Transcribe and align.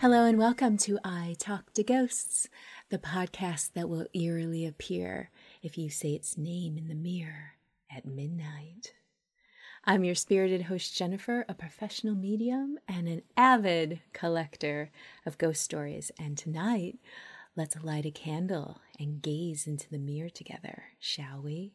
Hello 0.00 0.24
and 0.24 0.38
welcome 0.38 0.78
to 0.78 0.98
I 1.04 1.36
Talk 1.38 1.74
to 1.74 1.84
Ghosts, 1.84 2.48
the 2.88 2.96
podcast 2.96 3.74
that 3.74 3.90
will 3.90 4.06
eerily 4.14 4.64
appear 4.64 5.28
if 5.62 5.76
you 5.76 5.90
say 5.90 6.14
its 6.14 6.38
name 6.38 6.78
in 6.78 6.88
the 6.88 6.94
mirror 6.94 7.56
at 7.94 8.06
midnight. 8.06 8.94
I'm 9.84 10.02
your 10.02 10.14
spirited 10.14 10.62
host, 10.62 10.96
Jennifer, 10.96 11.44
a 11.50 11.54
professional 11.54 12.14
medium 12.14 12.78
and 12.88 13.08
an 13.08 13.20
avid 13.36 14.00
collector 14.14 14.90
of 15.26 15.36
ghost 15.36 15.60
stories. 15.60 16.10
And 16.18 16.38
tonight, 16.38 16.98
let's 17.54 17.76
light 17.82 18.06
a 18.06 18.10
candle 18.10 18.80
and 18.98 19.20
gaze 19.20 19.66
into 19.66 19.90
the 19.90 19.98
mirror 19.98 20.30
together, 20.30 20.84
shall 20.98 21.42
we? 21.42 21.74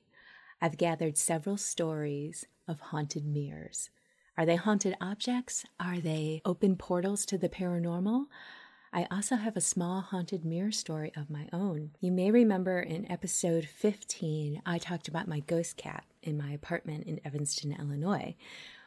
I've 0.60 0.80
gathered 0.80 1.20
several 1.20 1.58
stories 1.58 2.48
of 2.68 2.80
haunted 2.80 3.24
mirrors. 3.24 3.92
Are 4.38 4.46
they 4.46 4.58
haunted 4.58 4.98
objects? 5.00 5.66
Are 5.80 6.00
they 6.00 6.42
open 6.44 6.76
portals 6.76 7.26
to 7.28 7.38
the 7.38 7.48
paranormal? 7.48 8.26
I 8.92 9.08
also 9.10 9.38
have 9.38 9.56
a 9.56 9.62
small 9.62 10.02
haunted 10.02 10.44
mirror 10.44 10.74
story 10.74 11.14
of 11.16 11.30
my 11.30 11.48
own. 11.54 11.92
You 12.02 12.12
may 12.12 12.32
remember 12.32 12.82
in 12.82 13.10
episode 13.10 13.66
15, 13.66 14.62
I 14.66 14.78
talked 14.78 15.08
about 15.08 15.30
my 15.30 15.40
ghost 15.40 15.78
cat 15.78 16.04
in 16.22 16.38
my 16.38 16.52
apartment 16.52 17.06
in 17.06 17.22
Evanston, 17.24 17.78
Illinois. 17.80 18.36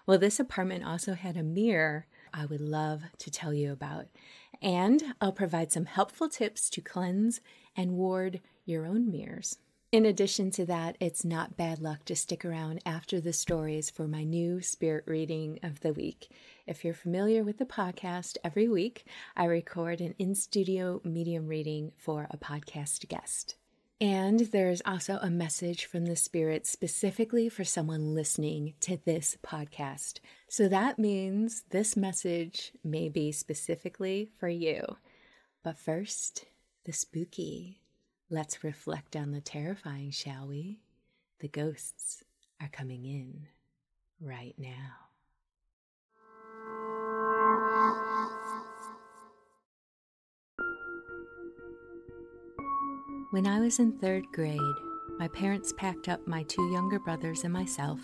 Well, 0.07 0.19
this 0.19 0.39
apartment 0.39 0.85
also 0.85 1.15
had 1.15 1.37
a 1.39 1.43
mirror 1.43 2.07
I 2.33 2.45
would 2.45 2.61
love 2.61 3.03
to 3.17 3.31
tell 3.31 3.55
you 3.55 3.73
about. 3.73 4.07
And 4.61 5.15
I'll 5.19 5.33
provide 5.33 5.73
some 5.73 5.87
helpful 5.87 6.29
tips 6.29 6.69
to 6.71 6.83
cleanse 6.83 7.41
and 7.75 7.93
ward 7.93 8.41
your 8.67 8.85
own 8.85 9.11
mirrors. 9.11 9.57
In 9.91 10.05
addition 10.05 10.51
to 10.51 10.67
that, 10.67 10.99
it's 11.01 11.25
not 11.25 11.57
bad 11.57 11.81
luck 11.81 12.05
to 12.05 12.15
stick 12.15 12.45
around 12.45 12.83
after 12.85 13.23
the 13.23 13.33
stories 13.33 13.89
for 13.89 14.07
my 14.07 14.23
new 14.23 14.61
spirit 14.61 15.05
reading 15.07 15.59
of 15.63 15.81
the 15.81 15.95
week. 15.95 16.29
If 16.67 16.85
you're 16.85 16.93
familiar 16.93 17.43
with 17.43 17.57
the 17.57 17.65
podcast, 17.65 18.37
every 18.45 18.69
week 18.69 19.07
I 19.35 19.47
record 19.47 20.03
an 20.03 20.15
in 20.19 20.35
studio 20.35 21.01
medium 21.05 21.47
reading 21.47 21.93
for 21.97 22.27
a 22.31 22.37
podcast 22.37 23.09
guest. 23.09 23.55
And 23.99 24.41
there's 24.41 24.83
also 24.85 25.21
a 25.23 25.31
message 25.31 25.87
from 25.87 26.05
the 26.05 26.17
Spirit 26.17 26.67
specifically 26.67 27.49
for 27.49 27.65
someone 27.65 28.15
listening 28.15 28.75
to 28.81 28.99
this 29.07 29.39
podcast. 29.43 30.21
So 30.49 30.69
that 30.69 30.99
means 30.99 31.65
this 31.71 31.97
message 31.97 32.73
may 32.85 33.09
be 33.09 33.33
specifically 33.33 34.29
for 34.39 34.51
you. 34.51 34.99
But 35.65 35.79
first, 35.79 36.45
the 36.85 36.93
spooky. 36.93 37.81
Let's 38.31 38.63
reflect 38.63 39.17
on 39.17 39.33
the 39.33 39.41
terrifying, 39.41 40.11
shall 40.11 40.47
we? 40.47 40.81
The 41.41 41.49
ghosts 41.49 42.23
are 42.61 42.69
coming 42.69 43.07
in 43.07 43.47
right 44.21 44.55
now. 44.59 45.09
When 53.31 53.47
I 53.47 53.61
was 53.61 53.79
in 53.79 53.93
third 53.93 54.25
grade, 54.35 54.61
my 55.19 55.29
parents 55.29 55.73
packed 55.79 56.11
up 56.11 56.27
my 56.27 56.43
two 56.43 56.71
younger 56.71 56.99
brothers 56.99 57.45
and 57.45 57.53
myself 57.53 58.01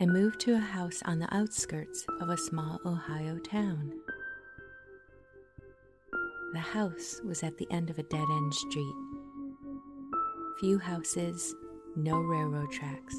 and 0.00 0.12
moved 0.12 0.40
to 0.40 0.54
a 0.54 0.58
house 0.58 1.02
on 1.04 1.20
the 1.20 1.32
outskirts 1.32 2.04
of 2.20 2.30
a 2.30 2.36
small 2.36 2.80
Ohio 2.84 3.38
town. 3.38 3.92
The 6.52 6.58
house 6.58 7.20
was 7.24 7.44
at 7.44 7.56
the 7.58 7.70
end 7.70 7.90
of 7.90 7.98
a 8.00 8.04
dead 8.04 8.26
end 8.28 8.54
street 8.54 8.94
few 10.58 10.78
houses, 10.78 11.54
no 11.94 12.18
railroad 12.18 12.72
tracks, 12.72 13.14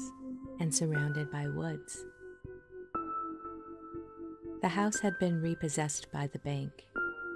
and 0.58 0.74
surrounded 0.74 1.30
by 1.30 1.48
woods. 1.48 2.04
The 4.60 4.68
house 4.68 5.00
had 5.00 5.18
been 5.18 5.40
repossessed 5.40 6.12
by 6.12 6.26
the 6.26 6.38
bank, 6.40 6.70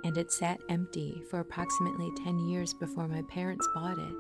and 0.04 0.19
it 0.19 0.31
sat 0.31 0.60
empty 0.69 1.22
for 1.31 1.41
approximately 1.41 2.10
10 2.22 2.38
years 2.50 2.75
before 2.75 3.09
my 3.09 3.22
parents 3.31 3.66
bought 3.75 3.97
it. 3.98 4.14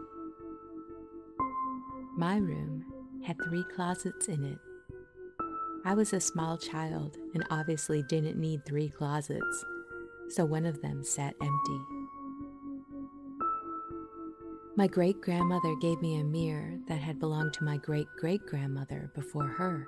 My 2.16 2.38
room 2.38 2.86
had 3.22 3.36
three 3.44 3.64
closets 3.74 4.28
in 4.28 4.42
it. 4.42 4.58
I 5.84 5.92
was 5.92 6.14
a 6.14 6.20
small 6.20 6.56
child 6.56 7.18
and 7.34 7.44
obviously 7.50 8.02
didn't 8.04 8.40
need 8.40 8.64
three 8.64 8.88
closets, 8.88 9.64
so 10.30 10.46
one 10.46 10.64
of 10.64 10.80
them 10.80 11.04
sat 11.04 11.34
empty. 11.42 11.93
My 14.76 14.88
great 14.88 15.20
grandmother 15.20 15.76
gave 15.76 16.02
me 16.02 16.18
a 16.18 16.24
mirror 16.24 16.80
that 16.88 16.98
had 16.98 17.20
belonged 17.20 17.52
to 17.54 17.64
my 17.64 17.76
great 17.76 18.08
great 18.18 18.44
grandmother 18.44 19.08
before 19.14 19.46
her. 19.46 19.86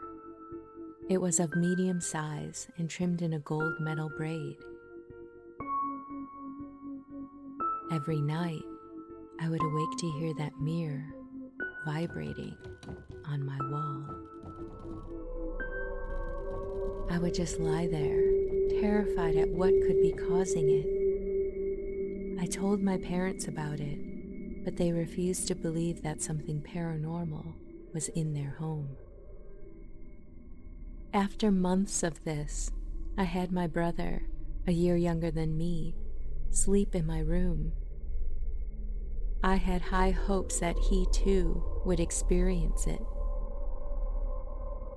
It 1.10 1.20
was 1.20 1.40
of 1.40 1.56
medium 1.56 2.00
size 2.00 2.68
and 2.78 2.88
trimmed 2.88 3.20
in 3.20 3.32
a 3.32 3.40
gold 3.40 3.80
metal 3.80 4.08
braid. 4.16 4.56
Every 7.90 8.20
night, 8.20 8.62
I 9.40 9.48
would 9.48 9.60
awake 9.60 9.98
to 9.98 10.12
hear 10.20 10.32
that 10.34 10.60
mirror 10.60 11.04
vibrating 11.84 12.56
on 13.26 13.44
my 13.44 13.58
wall. 13.68 14.04
I 17.10 17.18
would 17.18 17.34
just 17.34 17.58
lie 17.58 17.88
there, 17.88 18.22
terrified 18.80 19.34
at 19.34 19.48
what 19.48 19.70
could 19.70 20.00
be 20.00 20.12
causing 20.12 20.70
it. 20.70 22.40
I 22.40 22.46
told 22.46 22.82
my 22.82 22.98
parents 22.98 23.48
about 23.48 23.80
it, 23.80 24.05
but 24.66 24.78
they 24.78 24.90
refused 24.90 25.46
to 25.46 25.54
believe 25.54 26.02
that 26.02 26.20
something 26.20 26.60
paranormal 26.60 27.54
was 27.94 28.08
in 28.08 28.34
their 28.34 28.56
home. 28.58 28.96
After 31.14 31.52
months 31.52 32.02
of 32.02 32.24
this, 32.24 32.72
I 33.16 33.22
had 33.22 33.52
my 33.52 33.68
brother, 33.68 34.24
a 34.66 34.72
year 34.72 34.96
younger 34.96 35.30
than 35.30 35.56
me, 35.56 35.94
sleep 36.50 36.96
in 36.96 37.06
my 37.06 37.20
room. 37.20 37.74
I 39.40 39.54
had 39.54 39.82
high 39.82 40.10
hopes 40.10 40.58
that 40.58 40.76
he 40.90 41.06
too 41.12 41.62
would 41.84 42.00
experience 42.00 42.88
it. 42.88 43.02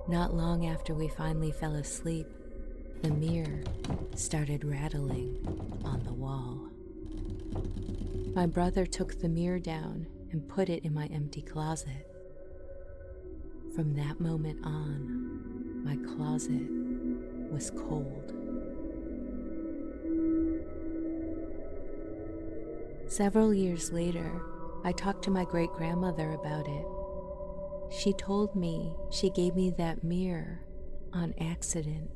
Not 0.08 0.34
long 0.34 0.66
after 0.66 0.94
we 0.94 1.06
finally 1.06 1.52
fell 1.52 1.76
asleep, 1.76 2.26
the 3.02 3.10
mirror 3.10 3.62
started 4.16 4.64
rattling 4.64 5.46
on 5.84 6.02
the 6.02 6.12
wall. 6.12 6.70
My 8.34 8.46
brother 8.46 8.86
took 8.86 9.18
the 9.20 9.28
mirror 9.28 9.58
down 9.58 10.06
and 10.30 10.48
put 10.48 10.68
it 10.68 10.84
in 10.84 10.94
my 10.94 11.06
empty 11.06 11.42
closet. 11.42 12.06
From 13.74 13.94
that 13.94 14.20
moment 14.20 14.64
on, 14.64 15.84
my 15.84 15.96
closet 15.96 16.62
was 17.50 17.70
cold. 17.70 18.32
Several 23.08 23.52
years 23.52 23.90
later, 23.90 24.42
I 24.84 24.92
talked 24.92 25.24
to 25.24 25.32
my 25.32 25.44
great 25.44 25.72
grandmother 25.72 26.30
about 26.30 26.68
it. 26.68 26.86
She 27.92 28.12
told 28.12 28.54
me 28.54 28.94
she 29.10 29.30
gave 29.30 29.56
me 29.56 29.70
that 29.70 30.04
mirror 30.04 30.60
on 31.12 31.34
accident. 31.40 32.10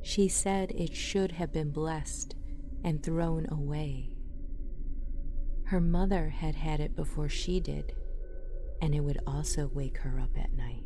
She 0.00 0.28
said 0.28 0.70
it 0.70 0.96
should 0.96 1.32
have 1.32 1.52
been 1.52 1.70
blessed 1.70 2.34
and 2.82 3.02
thrown 3.02 3.46
away. 3.50 4.16
Her 5.70 5.80
mother 5.80 6.30
had 6.30 6.56
had 6.56 6.80
it 6.80 6.96
before 6.96 7.28
she 7.28 7.60
did, 7.60 7.94
and 8.82 8.92
it 8.92 8.98
would 8.98 9.20
also 9.24 9.70
wake 9.72 9.98
her 9.98 10.18
up 10.18 10.36
at 10.36 10.52
night. 10.52 10.82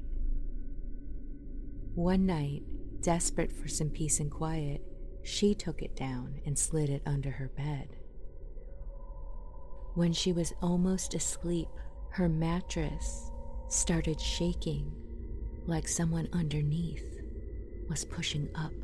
One 1.94 2.26
night, 2.26 2.64
desperate 3.00 3.50
for 3.50 3.66
some 3.66 3.88
peace 3.88 4.20
and 4.20 4.30
quiet, 4.30 4.82
she 5.22 5.54
took 5.54 5.80
it 5.80 5.96
down 5.96 6.42
and 6.44 6.58
slid 6.58 6.90
it 6.90 7.00
under 7.06 7.30
her 7.30 7.48
bed. 7.48 7.96
When 9.94 10.12
she 10.12 10.34
was 10.34 10.52
almost 10.60 11.14
asleep, 11.14 11.70
her 12.10 12.28
mattress 12.28 13.30
started 13.68 14.20
shaking 14.20 14.92
like 15.64 15.88
someone 15.88 16.28
underneath 16.30 17.22
was 17.88 18.04
pushing 18.04 18.50
up 18.54 18.74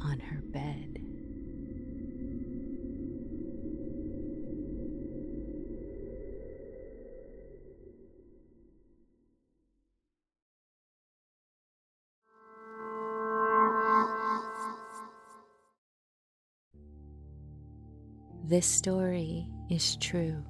on 0.00 0.20
her 0.20 0.42
bed. 0.42 1.03
This 18.54 18.66
story 18.66 19.48
is 19.68 19.96
true. 19.96 20.40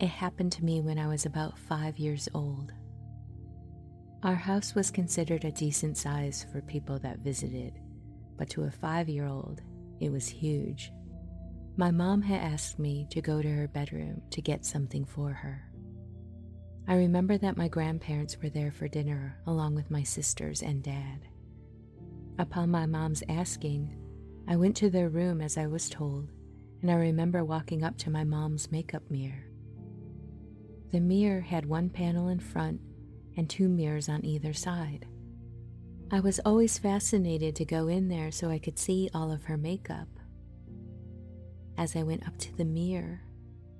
It 0.00 0.08
happened 0.08 0.50
to 0.52 0.64
me 0.64 0.80
when 0.80 0.98
I 0.98 1.08
was 1.08 1.26
about 1.26 1.58
five 1.58 1.98
years 1.98 2.26
old. 2.32 2.72
Our 4.22 4.34
house 4.34 4.74
was 4.74 4.90
considered 4.90 5.44
a 5.44 5.52
decent 5.52 5.98
size 5.98 6.46
for 6.50 6.62
people 6.62 6.98
that 7.00 7.18
visited, 7.18 7.80
but 8.38 8.48
to 8.48 8.62
a 8.62 8.70
five 8.70 9.10
year 9.10 9.26
old, 9.26 9.60
it 10.00 10.10
was 10.10 10.26
huge. 10.26 10.90
My 11.76 11.90
mom 11.90 12.22
had 12.22 12.40
asked 12.40 12.78
me 12.78 13.06
to 13.10 13.20
go 13.20 13.42
to 13.42 13.48
her 13.56 13.68
bedroom 13.68 14.22
to 14.30 14.40
get 14.40 14.64
something 14.64 15.04
for 15.04 15.30
her. 15.30 15.70
I 16.88 16.94
remember 16.94 17.36
that 17.36 17.58
my 17.58 17.68
grandparents 17.68 18.38
were 18.42 18.48
there 18.48 18.72
for 18.72 18.88
dinner 18.88 19.38
along 19.46 19.74
with 19.74 19.90
my 19.90 20.02
sisters 20.02 20.62
and 20.62 20.82
dad. 20.82 21.28
Upon 22.38 22.70
my 22.70 22.86
mom's 22.86 23.22
asking, 23.28 23.98
I 24.48 24.56
went 24.56 24.76
to 24.76 24.88
their 24.88 25.10
room 25.10 25.42
as 25.42 25.58
I 25.58 25.66
was 25.66 25.90
told 25.90 26.30
and 26.80 26.90
I 26.90 26.94
remember 26.94 27.44
walking 27.44 27.82
up 27.82 27.96
to 27.98 28.10
my 28.10 28.24
mom's 28.24 28.70
makeup 28.70 29.02
mirror. 29.10 29.44
The 30.90 31.00
mirror 31.00 31.40
had 31.40 31.66
one 31.66 31.90
panel 31.90 32.28
in 32.28 32.40
front 32.40 32.80
and 33.36 33.48
two 33.48 33.68
mirrors 33.68 34.08
on 34.08 34.24
either 34.24 34.52
side. 34.52 35.06
I 36.10 36.20
was 36.20 36.40
always 36.44 36.78
fascinated 36.78 37.54
to 37.56 37.64
go 37.64 37.88
in 37.88 38.08
there 38.08 38.30
so 38.30 38.48
I 38.48 38.58
could 38.58 38.78
see 38.78 39.10
all 39.12 39.30
of 39.30 39.44
her 39.44 39.56
makeup. 39.56 40.08
As 41.76 41.94
I 41.94 42.02
went 42.02 42.26
up 42.26 42.38
to 42.38 42.56
the 42.56 42.64
mirror, 42.64 43.20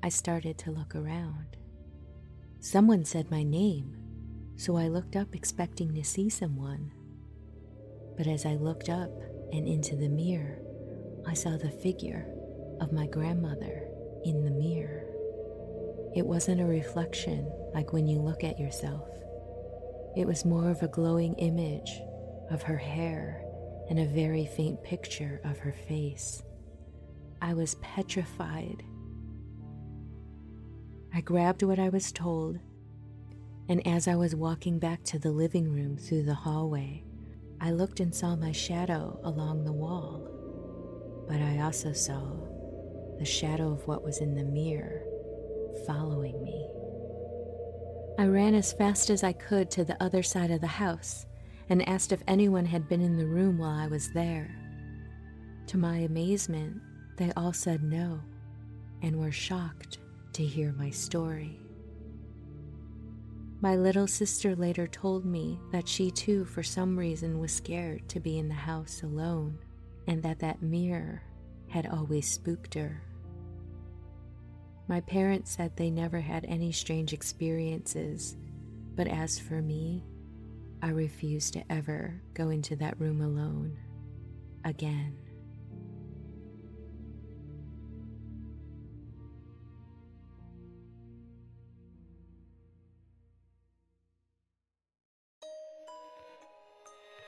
I 0.02 0.10
started 0.10 0.58
to 0.58 0.70
look 0.70 0.94
around. 0.94 1.56
Someone 2.60 3.04
said 3.04 3.30
my 3.30 3.42
name, 3.42 3.96
so 4.56 4.76
I 4.76 4.88
looked 4.88 5.16
up 5.16 5.34
expecting 5.34 5.94
to 5.94 6.04
see 6.04 6.28
someone. 6.28 6.92
But 8.16 8.26
as 8.26 8.44
I 8.44 8.56
looked 8.56 8.88
up 8.88 9.10
and 9.52 9.66
into 9.66 9.96
the 9.96 10.08
mirror, 10.08 10.58
I 11.26 11.34
saw 11.34 11.56
the 11.56 11.70
figure 11.70 12.26
of 12.80 12.92
my 12.92 13.06
grandmother 13.06 13.88
in 14.24 14.44
the 14.44 14.50
mirror. 14.50 15.04
It 16.14 16.26
wasn't 16.26 16.60
a 16.60 16.66
reflection 16.66 17.50
like 17.74 17.92
when 17.92 18.06
you 18.06 18.18
look 18.18 18.44
at 18.44 18.58
yourself. 18.58 19.08
It 20.16 20.26
was 20.26 20.44
more 20.44 20.70
of 20.70 20.82
a 20.82 20.88
glowing 20.88 21.34
image 21.34 22.00
of 22.50 22.62
her 22.62 22.78
hair 22.78 23.44
and 23.88 23.98
a 23.98 24.06
very 24.06 24.46
faint 24.46 24.82
picture 24.82 25.40
of 25.44 25.58
her 25.58 25.72
face. 25.72 26.42
I 27.40 27.54
was 27.54 27.76
petrified. 27.76 28.82
I 31.14 31.20
grabbed 31.20 31.62
what 31.62 31.78
I 31.78 31.88
was 31.88 32.12
told, 32.12 32.58
and 33.68 33.86
as 33.86 34.08
I 34.08 34.16
was 34.16 34.34
walking 34.34 34.78
back 34.78 35.04
to 35.04 35.18
the 35.18 35.30
living 35.30 35.72
room 35.72 35.96
through 35.96 36.24
the 36.24 36.34
hallway, 36.34 37.04
I 37.60 37.70
looked 37.70 38.00
and 38.00 38.14
saw 38.14 38.36
my 38.36 38.52
shadow 38.52 39.20
along 39.24 39.64
the 39.64 39.72
wall. 39.72 40.26
But 41.28 41.40
I 41.40 41.60
also 41.60 41.92
saw 41.92 42.32
the 43.18 43.24
shadow 43.24 43.72
of 43.72 43.86
what 43.86 44.04
was 44.04 44.18
in 44.18 44.34
the 44.34 44.44
mirror 44.44 45.02
following 45.86 46.42
me. 46.42 46.68
I 48.18 48.26
ran 48.26 48.54
as 48.54 48.72
fast 48.72 49.10
as 49.10 49.22
I 49.22 49.32
could 49.32 49.70
to 49.72 49.84
the 49.84 50.02
other 50.02 50.22
side 50.22 50.50
of 50.50 50.60
the 50.60 50.66
house 50.66 51.26
and 51.68 51.88
asked 51.88 52.12
if 52.12 52.22
anyone 52.26 52.64
had 52.64 52.88
been 52.88 53.00
in 53.00 53.16
the 53.16 53.26
room 53.26 53.58
while 53.58 53.76
I 53.76 53.86
was 53.86 54.10
there. 54.12 54.54
To 55.68 55.78
my 55.78 55.98
amazement, 55.98 56.80
they 57.16 57.32
all 57.36 57.52
said 57.52 57.82
no 57.82 58.20
and 59.02 59.16
were 59.16 59.32
shocked 59.32 59.98
to 60.32 60.44
hear 60.44 60.72
my 60.72 60.90
story. 60.90 61.60
My 63.60 63.76
little 63.76 64.06
sister 64.06 64.54
later 64.54 64.86
told 64.86 65.24
me 65.24 65.58
that 65.72 65.88
she 65.88 66.10
too, 66.10 66.44
for 66.44 66.62
some 66.62 66.96
reason, 66.98 67.40
was 67.40 67.52
scared 67.52 68.08
to 68.08 68.20
be 68.20 68.38
in 68.38 68.48
the 68.48 68.54
house 68.54 69.02
alone 69.02 69.58
and 70.06 70.22
that 70.22 70.38
that 70.38 70.62
mirror 70.62 71.22
had 71.68 71.86
always 71.86 72.30
spooked 72.30 72.74
her. 72.74 73.02
My 74.88 75.02
parents 75.02 75.50
said 75.50 75.76
they 75.76 75.90
never 75.90 76.18
had 76.18 76.46
any 76.46 76.72
strange 76.72 77.12
experiences, 77.12 78.36
but 78.96 79.06
as 79.06 79.38
for 79.38 79.60
me, 79.60 80.02
I 80.80 80.88
refuse 80.88 81.50
to 81.50 81.62
ever 81.70 82.22
go 82.32 82.48
into 82.48 82.74
that 82.76 82.98
room 82.98 83.20
alone 83.20 83.76
again. 84.64 85.14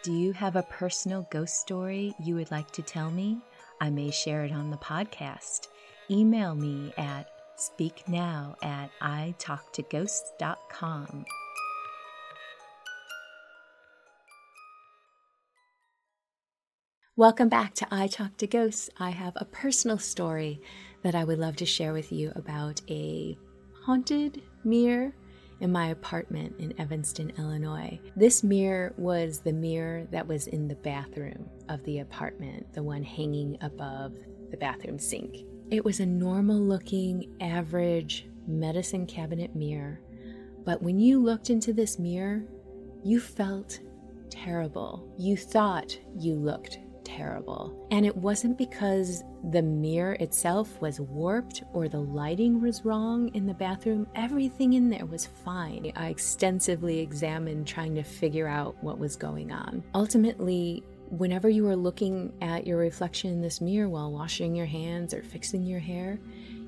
Do 0.02 0.14
you 0.14 0.32
have 0.32 0.56
a 0.56 0.62
personal 0.62 1.28
ghost 1.30 1.60
story 1.60 2.14
you 2.24 2.36
would 2.36 2.50
like 2.50 2.70
to 2.70 2.80
tell 2.80 3.10
me? 3.10 3.42
I 3.82 3.90
may 3.90 4.10
share 4.10 4.46
it 4.46 4.52
on 4.52 4.70
the 4.70 4.78
podcast. 4.78 5.68
Email 6.10 6.54
me 6.54 6.94
at 6.96 7.28
speaknow 7.60 8.56
at 8.62 8.90
italktoghosts.com. 9.00 11.24
Welcome 17.16 17.48
back 17.50 17.74
to 17.74 17.86
I 17.90 18.06
Talk 18.06 18.38
to 18.38 18.46
Ghosts. 18.46 18.88
I 18.98 19.10
have 19.10 19.34
a 19.36 19.44
personal 19.44 19.98
story 19.98 20.62
that 21.02 21.14
I 21.14 21.24
would 21.24 21.38
love 21.38 21.56
to 21.56 21.66
share 21.66 21.92
with 21.92 22.10
you 22.10 22.32
about 22.34 22.80
a 22.88 23.36
haunted 23.84 24.40
mirror 24.64 25.12
in 25.60 25.70
my 25.70 25.88
apartment 25.88 26.54
in 26.58 26.80
Evanston, 26.80 27.30
Illinois. 27.36 28.00
This 28.16 28.42
mirror 28.42 28.94
was 28.96 29.40
the 29.40 29.52
mirror 29.52 30.06
that 30.10 30.26
was 30.26 30.46
in 30.46 30.66
the 30.66 30.76
bathroom 30.76 31.46
of 31.68 31.84
the 31.84 31.98
apartment, 31.98 32.72
the 32.72 32.82
one 32.82 33.02
hanging 33.02 33.58
above 33.60 34.16
the 34.50 34.56
bathroom 34.56 34.98
sink. 34.98 35.44
It 35.70 35.84
was 35.84 36.00
a 36.00 36.06
normal 36.06 36.58
looking, 36.58 37.36
average 37.40 38.26
medicine 38.48 39.06
cabinet 39.06 39.54
mirror, 39.54 40.00
but 40.64 40.82
when 40.82 40.98
you 40.98 41.22
looked 41.22 41.48
into 41.48 41.72
this 41.72 41.96
mirror, 41.96 42.42
you 43.04 43.20
felt 43.20 43.78
terrible. 44.30 45.14
You 45.16 45.36
thought 45.36 45.96
you 46.18 46.34
looked 46.34 46.78
terrible. 47.04 47.86
And 47.92 48.04
it 48.04 48.16
wasn't 48.16 48.58
because 48.58 49.22
the 49.50 49.62
mirror 49.62 50.14
itself 50.14 50.80
was 50.80 51.00
warped 51.00 51.62
or 51.72 51.88
the 51.88 52.00
lighting 52.00 52.60
was 52.60 52.84
wrong 52.84 53.28
in 53.34 53.46
the 53.46 53.54
bathroom. 53.54 54.06
Everything 54.14 54.72
in 54.74 54.90
there 54.90 55.06
was 55.06 55.26
fine. 55.26 55.92
I 55.96 56.08
extensively 56.08 56.98
examined 56.98 57.66
trying 57.66 57.94
to 57.94 58.02
figure 58.02 58.48
out 58.48 58.76
what 58.82 58.98
was 58.98 59.16
going 59.16 59.52
on. 59.52 59.82
Ultimately, 59.94 60.82
whenever 61.10 61.48
you 61.48 61.64
were 61.64 61.76
looking 61.76 62.32
at 62.40 62.66
your 62.66 62.78
reflection 62.78 63.30
in 63.30 63.40
this 63.40 63.60
mirror 63.60 63.88
while 63.88 64.12
washing 64.12 64.54
your 64.54 64.66
hands 64.66 65.12
or 65.12 65.22
fixing 65.22 65.64
your 65.64 65.80
hair, 65.80 66.18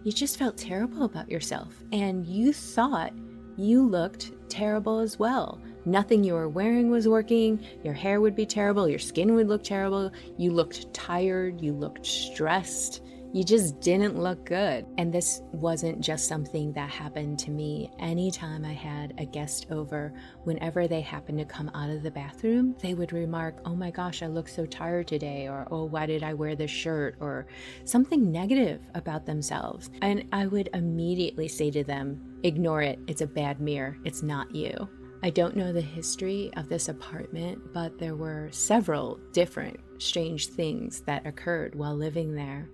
you 0.05 0.13
just 0.13 0.39
felt 0.39 0.57
terrible 0.57 1.05
about 1.05 1.31
yourself. 1.31 1.73
And 1.93 2.27
you 2.27 2.53
thought 2.53 3.13
you 3.57 3.87
looked 3.87 4.33
terrible 4.49 4.99
as 4.99 5.19
well. 5.19 5.61
Nothing 5.85 6.25
you 6.25 6.35
were 6.35 6.49
wearing 6.49 6.91
was 6.91 7.09
working. 7.09 7.65
Your 7.85 7.95
hair 7.95 8.21
would 8.21 8.35
be 8.35 8.47
terrible. 8.47 8.89
Your 8.89 8.99
skin 8.99 9.35
would 9.35 9.49
look 9.49 9.63
terrible. 9.65 10.11
You 10.39 10.53
looked 10.53 10.93
tired. 10.93 11.61
You 11.61 11.73
looked 11.73 12.07
stressed. 12.07 13.03
You 13.35 13.45
just 13.45 13.81
didn't 13.81 14.19
look 14.19 14.45
good. 14.45 14.85
And 14.99 15.11
this 15.11 15.41
wasn't 15.53 16.03
just 16.03 16.29
something 16.29 16.71
that 16.75 16.91
happened 16.91 17.39
to 17.39 17.51
me. 17.51 17.91
Anytime 17.99 18.63
I 18.63 18.75
had 18.75 19.15
a 19.17 19.25
guest 19.25 19.69
over, 19.71 20.13
whenever 20.45 20.87
they 20.87 21.01
happened 21.01 21.39
to 21.39 21.47
come 21.47 21.71
out 21.75 21.89
of 21.89 22.03
the 22.03 22.11
bathroom, 22.11 22.77
they 22.83 22.93
would 22.93 23.15
remark, 23.15 23.63
Oh 23.65 23.75
my 23.75 23.91
gosh, 23.91 24.23
I 24.23 24.27
look 24.27 24.49
so 24.49 24.67
tired 24.67 25.09
today, 25.09 25.49
or 25.49 25.67
Oh, 25.71 25.85
why 25.85 26.05
did 26.05 26.23
I 26.23 26.35
wear 26.35 26.55
this 26.55 26.71
shirt, 26.71 27.17
or 27.21 27.47
something 27.85 28.31
negative 28.31 28.83
about 28.95 29.25
themselves. 29.25 29.89
And 30.03 30.29
I 30.31 30.47
would 30.47 30.69
immediately 30.75 31.49
say 31.49 31.71
to 31.71 31.85
them, 31.85 32.39
Ignore 32.43 32.83
it. 32.83 32.99
It's 33.07 33.23
a 33.23 33.27
bad 33.27 33.63
mirror. 33.63 33.97
It's 34.05 34.23
not 34.23 34.55
you. 34.55 34.91
I 35.23 35.31
don't 35.31 35.57
know 35.57 35.73
the 35.73 35.81
history 35.81 36.51
of 36.59 36.69
this 36.69 36.89
apartment, 36.89 37.73
but 37.73 37.99
there 37.99 38.17
were 38.17 38.51
several 38.51 39.19
different 39.33 39.81
strange 39.97 40.49
things 40.49 41.01
that 41.03 41.27
occurred 41.27 41.75
while 41.75 41.97
living 41.97 42.35
there. 42.35 42.69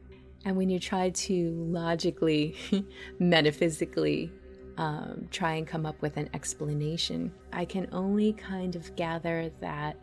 And 0.49 0.57
when 0.57 0.71
you 0.71 0.79
try 0.79 1.11
to 1.11 1.51
logically, 1.69 2.57
metaphysically 3.19 4.33
um, 4.79 5.29
try 5.31 5.57
and 5.57 5.67
come 5.67 5.85
up 5.85 6.01
with 6.01 6.17
an 6.17 6.31
explanation, 6.33 7.31
I 7.53 7.67
can 7.67 7.87
only 7.93 8.33
kind 8.33 8.75
of 8.75 8.97
gather 8.97 9.51
that 9.61 10.01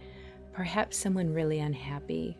perhaps 0.53 0.97
someone 0.97 1.33
really 1.33 1.61
unhappy 1.61 2.37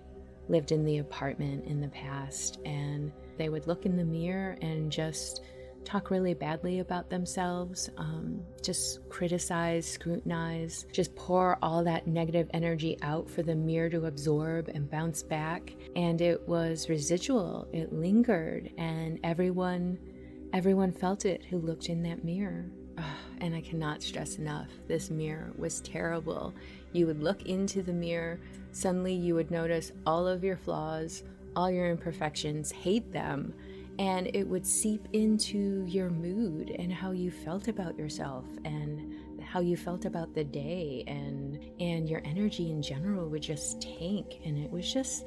lived 0.49 0.71
in 0.71 0.85
the 0.85 0.99
apartment 0.99 1.65
in 1.65 1.81
the 1.81 1.87
past 1.87 2.59
and 2.63 3.11
they 3.39 3.49
would 3.49 3.65
look 3.65 3.87
in 3.87 3.97
the 3.97 4.05
mirror 4.05 4.55
and 4.61 4.91
just 4.91 5.41
talk 5.85 6.09
really 6.09 6.33
badly 6.33 6.79
about 6.79 7.09
themselves, 7.09 7.89
um, 7.97 8.41
just 8.61 9.07
criticize, 9.09 9.85
scrutinize, 9.85 10.85
just 10.91 11.15
pour 11.15 11.57
all 11.61 11.83
that 11.83 12.07
negative 12.07 12.49
energy 12.53 12.97
out 13.01 13.29
for 13.29 13.43
the 13.43 13.55
mirror 13.55 13.89
to 13.89 14.05
absorb 14.05 14.67
and 14.69 14.89
bounce 14.89 15.23
back. 15.23 15.73
And 15.95 16.19
it 16.19 16.47
was 16.47 16.89
residual, 16.89 17.67
it 17.71 17.93
lingered, 17.93 18.71
and 18.77 19.19
everyone. 19.23 19.99
Everyone 20.53 20.91
felt 20.91 21.25
it 21.25 21.43
who 21.45 21.57
looked 21.57 21.89
in 21.89 22.01
that 22.03 22.23
mirror. 22.23 22.65
and 23.39 23.53
I 23.53 23.61
cannot 23.61 24.01
stress 24.01 24.37
enough, 24.37 24.69
this 24.87 25.09
mirror 25.09 25.51
was 25.57 25.81
terrible. 25.81 26.53
You 26.93 27.07
would 27.07 27.21
look 27.21 27.43
into 27.43 27.81
the 27.83 27.93
mirror, 27.93 28.39
suddenly 28.71 29.13
you 29.13 29.35
would 29.35 29.51
notice 29.51 29.91
all 30.05 30.27
of 30.27 30.43
your 30.43 30.57
flaws, 30.57 31.23
all 31.55 31.69
your 31.69 31.89
imperfections, 31.89 32.71
hate 32.71 33.11
them, 33.11 33.53
and 33.99 34.29
it 34.33 34.47
would 34.47 34.65
seep 34.65 35.07
into 35.13 35.85
your 35.87 36.09
mood 36.09 36.75
and 36.77 36.91
how 36.91 37.11
you 37.11 37.31
felt 37.31 37.67
about 37.67 37.97
yourself 37.97 38.45
and 38.65 39.13
how 39.41 39.59
you 39.59 39.77
felt 39.77 40.05
about 40.05 40.33
the 40.33 40.43
day 40.43 41.03
and 41.07 41.59
and 41.79 42.09
your 42.09 42.21
energy 42.25 42.71
in 42.71 42.81
general 42.81 43.29
would 43.29 43.41
just 43.41 43.81
tank. 43.81 44.39
And 44.43 44.57
it 44.57 44.71
was 44.71 44.91
just 44.91 45.25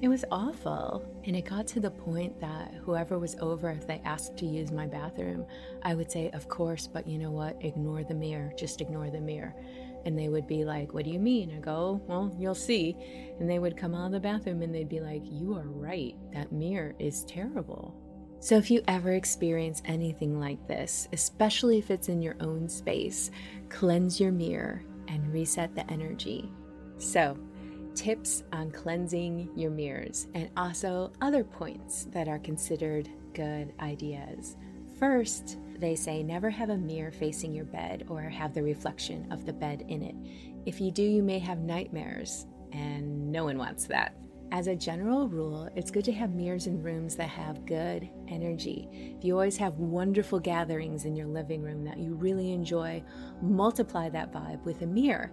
it 0.00 0.08
was 0.08 0.24
awful. 0.30 1.04
And 1.24 1.36
it 1.36 1.44
got 1.44 1.66
to 1.68 1.80
the 1.80 1.90
point 1.90 2.40
that 2.40 2.74
whoever 2.84 3.18
was 3.18 3.36
over 3.40 3.70
if 3.70 3.86
they 3.86 4.02
asked 4.04 4.36
to 4.38 4.46
use 4.46 4.72
my 4.72 4.86
bathroom 4.86 5.46
i 5.84 5.94
would 5.94 6.10
say 6.10 6.28
of 6.30 6.48
course 6.48 6.86
but 6.86 7.06
you 7.06 7.18
know 7.18 7.30
what? 7.30 7.56
Ignore 7.60 8.04
the 8.04 8.14
mirror. 8.14 8.52
Just 8.56 8.80
ignore 8.80 9.10
the 9.10 9.20
mirror 9.20 9.54
And 10.04 10.18
they 10.18 10.28
would 10.28 10.46
be 10.46 10.64
like, 10.64 10.92
What 10.94 11.04
do 11.04 11.10
you 11.10 11.18
mean? 11.18 11.52
I 11.56 11.60
go, 11.60 12.02
Well, 12.06 12.34
you'll 12.38 12.54
see. 12.54 12.96
And 13.38 13.48
they 13.48 13.58
would 13.58 13.76
come 13.76 13.94
out 13.94 14.06
of 14.06 14.12
the 14.12 14.20
bathroom 14.20 14.62
and 14.62 14.74
they'd 14.74 14.88
be 14.88 15.00
like, 15.00 15.22
You 15.24 15.54
are 15.54 15.68
right. 15.68 16.16
That 16.32 16.52
mirror 16.52 16.94
is 16.98 17.24
terrible. 17.24 17.94
So, 18.40 18.56
if 18.56 18.72
you 18.72 18.82
ever 18.88 19.12
experience 19.12 19.82
anything 19.84 20.40
like 20.40 20.66
this, 20.66 21.08
especially 21.12 21.78
if 21.78 21.92
it's 21.92 22.08
in 22.08 22.20
your 22.20 22.34
own 22.40 22.68
space, 22.68 23.30
cleanse 23.68 24.18
your 24.18 24.32
mirror 24.32 24.82
and 25.06 25.32
reset 25.32 25.74
the 25.76 25.88
energy. 25.90 26.50
So, 26.98 27.38
tips 27.94 28.42
on 28.52 28.72
cleansing 28.72 29.50
your 29.54 29.70
mirrors 29.70 30.26
and 30.34 30.50
also 30.56 31.12
other 31.20 31.44
points 31.44 32.06
that 32.06 32.26
are 32.26 32.40
considered 32.40 33.08
good 33.34 33.72
ideas. 33.80 34.56
First, 34.98 35.58
they 35.82 35.96
say 35.96 36.22
never 36.22 36.48
have 36.48 36.70
a 36.70 36.76
mirror 36.76 37.10
facing 37.10 37.52
your 37.52 37.64
bed 37.64 38.04
or 38.08 38.22
have 38.22 38.54
the 38.54 38.62
reflection 38.62 39.30
of 39.32 39.44
the 39.44 39.52
bed 39.52 39.84
in 39.88 40.02
it. 40.02 40.14
If 40.64 40.80
you 40.80 40.92
do, 40.92 41.02
you 41.02 41.22
may 41.22 41.40
have 41.40 41.58
nightmares, 41.58 42.46
and 42.72 43.32
no 43.32 43.44
one 43.44 43.58
wants 43.58 43.86
that. 43.86 44.16
As 44.52 44.68
a 44.68 44.76
general 44.76 45.28
rule, 45.28 45.68
it's 45.74 45.90
good 45.90 46.04
to 46.04 46.12
have 46.12 46.34
mirrors 46.34 46.66
in 46.66 46.82
rooms 46.82 47.16
that 47.16 47.30
have 47.30 47.66
good 47.66 48.08
energy. 48.28 49.16
If 49.18 49.24
you 49.24 49.34
always 49.34 49.56
have 49.56 49.78
wonderful 49.78 50.38
gatherings 50.38 51.04
in 51.04 51.16
your 51.16 51.26
living 51.26 51.62
room 51.62 51.84
that 51.84 51.98
you 51.98 52.14
really 52.14 52.52
enjoy, 52.52 53.02
multiply 53.40 54.08
that 54.10 54.32
vibe 54.32 54.62
with 54.64 54.82
a 54.82 54.86
mirror. 54.86 55.32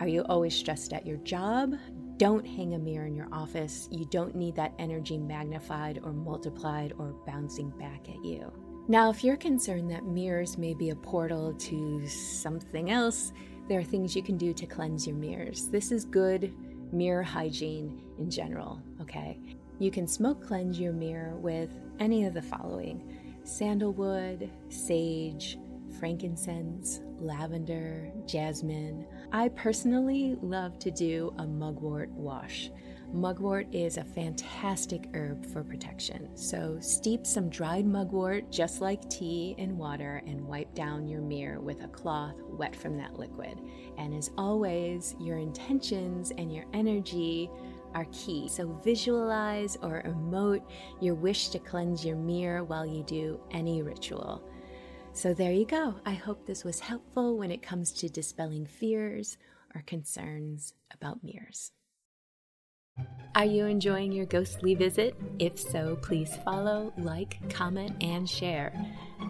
Are 0.00 0.08
you 0.08 0.22
always 0.22 0.54
stressed 0.54 0.92
at 0.92 1.06
your 1.06 1.18
job? 1.18 1.74
Don't 2.16 2.46
hang 2.46 2.74
a 2.74 2.78
mirror 2.78 3.06
in 3.06 3.16
your 3.16 3.28
office. 3.32 3.88
You 3.90 4.06
don't 4.06 4.36
need 4.36 4.56
that 4.56 4.74
energy 4.78 5.18
magnified 5.18 6.00
or 6.02 6.12
multiplied 6.12 6.94
or 6.98 7.14
bouncing 7.26 7.70
back 7.78 8.08
at 8.08 8.24
you. 8.24 8.50
Now, 8.88 9.10
if 9.10 9.22
you're 9.22 9.36
concerned 9.36 9.90
that 9.92 10.04
mirrors 10.04 10.58
may 10.58 10.74
be 10.74 10.90
a 10.90 10.96
portal 10.96 11.54
to 11.54 12.06
something 12.08 12.90
else, 12.90 13.32
there 13.68 13.78
are 13.78 13.84
things 13.84 14.16
you 14.16 14.24
can 14.24 14.36
do 14.36 14.52
to 14.52 14.66
cleanse 14.66 15.06
your 15.06 15.16
mirrors. 15.16 15.68
This 15.68 15.92
is 15.92 16.04
good 16.04 16.52
mirror 16.92 17.22
hygiene 17.22 18.02
in 18.18 18.28
general, 18.28 18.82
okay? 19.00 19.38
You 19.78 19.92
can 19.92 20.08
smoke 20.08 20.44
cleanse 20.44 20.80
your 20.80 20.92
mirror 20.92 21.36
with 21.36 21.70
any 22.00 22.24
of 22.24 22.34
the 22.34 22.42
following 22.42 23.18
sandalwood, 23.44 24.50
sage, 24.68 25.58
frankincense, 25.98 27.00
lavender, 27.20 28.10
jasmine. 28.26 29.06
I 29.32 29.48
personally 29.48 30.36
love 30.42 30.78
to 30.80 30.90
do 30.90 31.32
a 31.38 31.46
mugwort 31.46 32.10
wash. 32.10 32.70
Mugwort 33.12 33.66
is 33.74 33.98
a 33.98 34.04
fantastic 34.04 35.06
herb 35.12 35.44
for 35.44 35.62
protection. 35.62 36.34
So, 36.34 36.78
steep 36.80 37.26
some 37.26 37.50
dried 37.50 37.84
mugwort, 37.84 38.50
just 38.50 38.80
like 38.80 39.06
tea, 39.10 39.54
in 39.58 39.76
water 39.76 40.22
and 40.26 40.48
wipe 40.48 40.74
down 40.74 41.06
your 41.06 41.20
mirror 41.20 41.60
with 41.60 41.84
a 41.84 41.88
cloth 41.88 42.36
wet 42.48 42.74
from 42.74 42.96
that 42.96 43.18
liquid. 43.18 43.60
And 43.98 44.14
as 44.14 44.30
always, 44.38 45.14
your 45.20 45.36
intentions 45.36 46.32
and 46.38 46.50
your 46.50 46.64
energy 46.72 47.50
are 47.94 48.06
key. 48.12 48.48
So, 48.48 48.80
visualize 48.82 49.76
or 49.82 50.02
emote 50.04 50.64
your 51.02 51.14
wish 51.14 51.50
to 51.50 51.58
cleanse 51.58 52.06
your 52.06 52.16
mirror 52.16 52.64
while 52.64 52.86
you 52.86 53.02
do 53.02 53.38
any 53.50 53.82
ritual. 53.82 54.42
So, 55.12 55.34
there 55.34 55.52
you 55.52 55.66
go. 55.66 55.96
I 56.06 56.14
hope 56.14 56.46
this 56.46 56.64
was 56.64 56.80
helpful 56.80 57.36
when 57.36 57.50
it 57.50 57.60
comes 57.60 57.92
to 57.92 58.08
dispelling 58.08 58.64
fears 58.64 59.36
or 59.74 59.82
concerns 59.82 60.72
about 60.90 61.22
mirrors. 61.22 61.72
Are 63.34 63.46
you 63.46 63.64
enjoying 63.64 64.12
your 64.12 64.26
ghostly 64.26 64.74
visit? 64.74 65.16
If 65.38 65.58
so, 65.58 65.96
please 66.02 66.36
follow, 66.44 66.92
like, 66.98 67.38
comment, 67.48 67.96
and 68.02 68.28
share. 68.28 68.74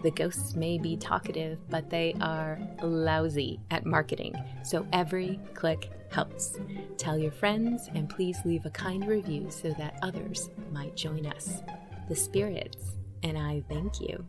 The 0.03 0.11
ghosts 0.11 0.55
may 0.55 0.77
be 0.77 0.97
talkative, 0.97 1.57
but 1.69 1.89
they 1.89 2.13
are 2.19 2.59
lousy 2.81 3.61
at 3.71 3.85
marketing, 3.85 4.35
so 4.61 4.85
every 4.91 5.39
click 5.53 5.89
helps. 6.11 6.59
Tell 6.97 7.17
your 7.17 7.31
friends 7.31 7.89
and 7.95 8.09
please 8.09 8.37
leave 8.43 8.65
a 8.65 8.71
kind 8.71 9.07
review 9.07 9.47
so 9.49 9.71
that 9.77 9.99
others 10.01 10.49
might 10.73 10.97
join 10.97 11.25
us. 11.25 11.61
The 12.09 12.15
spirits 12.15 12.95
and 13.23 13.37
I 13.37 13.63
thank 13.69 14.01
you. 14.01 14.25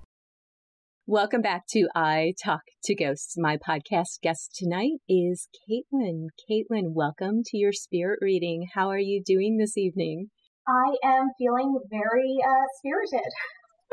Welcome 1.07 1.43
back 1.43 1.67
to 1.73 1.87
I 1.95 2.33
Talk 2.43 2.63
to 2.85 2.95
Ghosts. 2.95 3.35
My 3.37 3.59
podcast 3.59 4.23
guest 4.23 4.57
tonight 4.57 5.03
is 5.07 5.51
Caitlyn. 5.53 6.29
Caitlyn, 6.49 6.95
welcome 6.95 7.43
to 7.45 7.59
your 7.59 7.73
spirit 7.73 8.21
reading. 8.23 8.69
How 8.73 8.89
are 8.89 8.99
you 8.99 9.23
doing 9.23 9.59
this 9.59 9.77
evening? 9.77 10.31
I 10.67 10.97
am 11.05 11.29
feeling 11.37 11.79
very 11.91 12.39
uh, 12.41 12.65
spirited. 12.79 13.31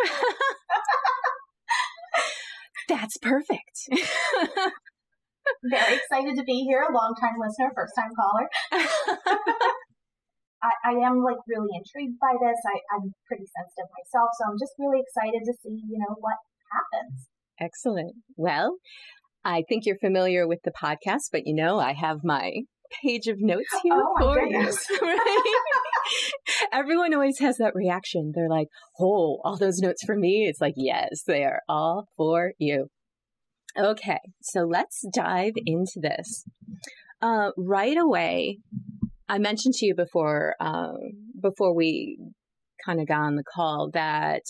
That's 2.87 3.17
perfect. 3.17 3.89
very 5.69 5.97
excited 5.97 6.37
to 6.37 6.43
be 6.43 6.63
here. 6.63 6.87
A 6.89 6.93
long 6.93 7.13
time 7.19 7.35
listener, 7.37 7.73
first 7.75 7.91
time 7.99 8.11
caller. 8.15 8.47
I, 10.63 10.71
I, 10.85 10.93
am 11.03 11.25
like 11.25 11.43
really 11.45 11.75
intrigued 11.75 12.21
by 12.21 12.37
this. 12.39 12.55
I, 12.63 12.79
I'm 12.95 13.13
pretty 13.27 13.47
sensitive 13.51 13.91
myself, 13.99 14.29
so 14.39 14.45
I'm 14.47 14.55
just 14.61 14.79
really 14.79 15.03
excited 15.03 15.43
to 15.43 15.53
see, 15.59 15.83
you 15.89 15.99
know, 15.99 16.15
what 16.21 16.37
happens. 16.71 17.27
Excellent. 17.59 18.15
Well, 18.35 18.77
I 19.43 19.63
think 19.67 19.85
you're 19.85 19.97
familiar 19.97 20.47
with 20.47 20.59
the 20.63 20.71
podcast, 20.71 21.29
but 21.31 21.41
you 21.45 21.55
know, 21.55 21.79
I 21.79 21.93
have 21.93 22.19
my 22.23 22.51
page 23.03 23.27
of 23.27 23.37
notes 23.39 23.69
here 23.83 23.93
oh, 23.93 24.15
for 24.19 24.41
you. 24.41 24.71
Everyone 26.73 27.13
always 27.13 27.39
has 27.39 27.57
that 27.57 27.73
reaction. 27.75 28.31
They're 28.33 28.49
like, 28.49 28.67
oh, 28.99 29.39
all 29.43 29.57
those 29.57 29.79
notes 29.79 30.03
for 30.05 30.15
me? 30.15 30.45
It's 30.47 30.61
like, 30.61 30.73
yes, 30.75 31.23
they 31.25 31.43
are 31.43 31.61
all 31.69 32.07
for 32.17 32.53
you. 32.57 32.87
Okay, 33.77 34.19
so 34.41 34.61
let's 34.61 35.05
dive 35.13 35.53
into 35.65 35.99
this. 36.01 36.43
Uh, 37.21 37.51
right 37.57 37.97
away, 37.97 38.57
I 39.29 39.37
mentioned 39.37 39.75
to 39.75 39.85
you 39.85 39.95
before, 39.95 40.55
um, 40.59 40.97
before 41.41 41.73
we 41.73 42.17
kind 42.85 42.99
of 42.99 43.07
got 43.07 43.21
on 43.21 43.35
the 43.35 43.43
call 43.43 43.89
that 43.93 44.41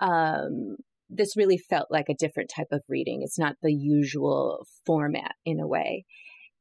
um, 0.00 0.76
this 1.08 1.36
really 1.36 1.58
felt 1.58 1.88
like 1.90 2.08
a 2.08 2.14
different 2.14 2.50
type 2.54 2.68
of 2.72 2.82
reading. 2.88 3.20
It's 3.22 3.38
not 3.38 3.56
the 3.62 3.72
usual 3.72 4.66
format 4.86 5.34
in 5.44 5.60
a 5.60 5.66
way. 5.66 6.04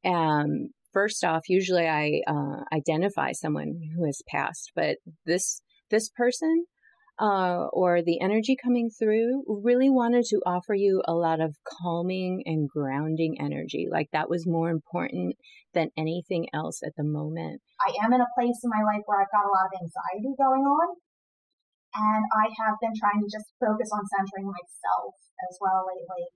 Um, 0.05 0.69
first 0.93 1.23
off, 1.23 1.49
usually 1.49 1.87
I 1.87 2.21
uh, 2.27 2.63
identify 2.73 3.31
someone 3.33 3.79
who 3.95 4.05
has 4.05 4.21
passed, 4.29 4.71
but 4.75 4.97
this 5.25 5.61
this 5.89 6.09
person 6.09 6.65
uh, 7.19 7.65
or 7.73 8.01
the 8.01 8.21
energy 8.21 8.55
coming 8.61 8.89
through 8.89 9.43
really 9.47 9.89
wanted 9.89 10.23
to 10.25 10.41
offer 10.45 10.73
you 10.75 11.01
a 11.07 11.13
lot 11.13 11.41
of 11.41 11.55
calming 11.81 12.43
and 12.45 12.69
grounding 12.69 13.37
energy. 13.39 13.87
Like 13.89 14.09
that 14.11 14.29
was 14.29 14.45
more 14.45 14.69
important 14.69 15.35
than 15.73 15.89
anything 15.97 16.47
else 16.53 16.81
at 16.85 16.93
the 16.95 17.03
moment. 17.03 17.61
I 17.81 18.05
am 18.05 18.13
in 18.13 18.21
a 18.21 18.33
place 18.37 18.59
in 18.63 18.69
my 18.69 18.83
life 18.83 19.03
where 19.05 19.21
I've 19.21 19.31
got 19.31 19.45
a 19.45 19.53
lot 19.53 19.65
of 19.65 19.81
anxiety 19.81 20.35
going 20.37 20.61
on. 20.61 20.95
And 21.97 22.23
I 22.31 22.45
have 22.61 22.77
been 22.79 22.93
trying 22.99 23.21
to 23.21 23.29
just 23.31 23.49
focus 23.59 23.89
on 23.91 24.05
centering 24.05 24.45
myself 24.45 25.15
as 25.49 25.57
well 25.59 25.85
lately. 25.87 26.27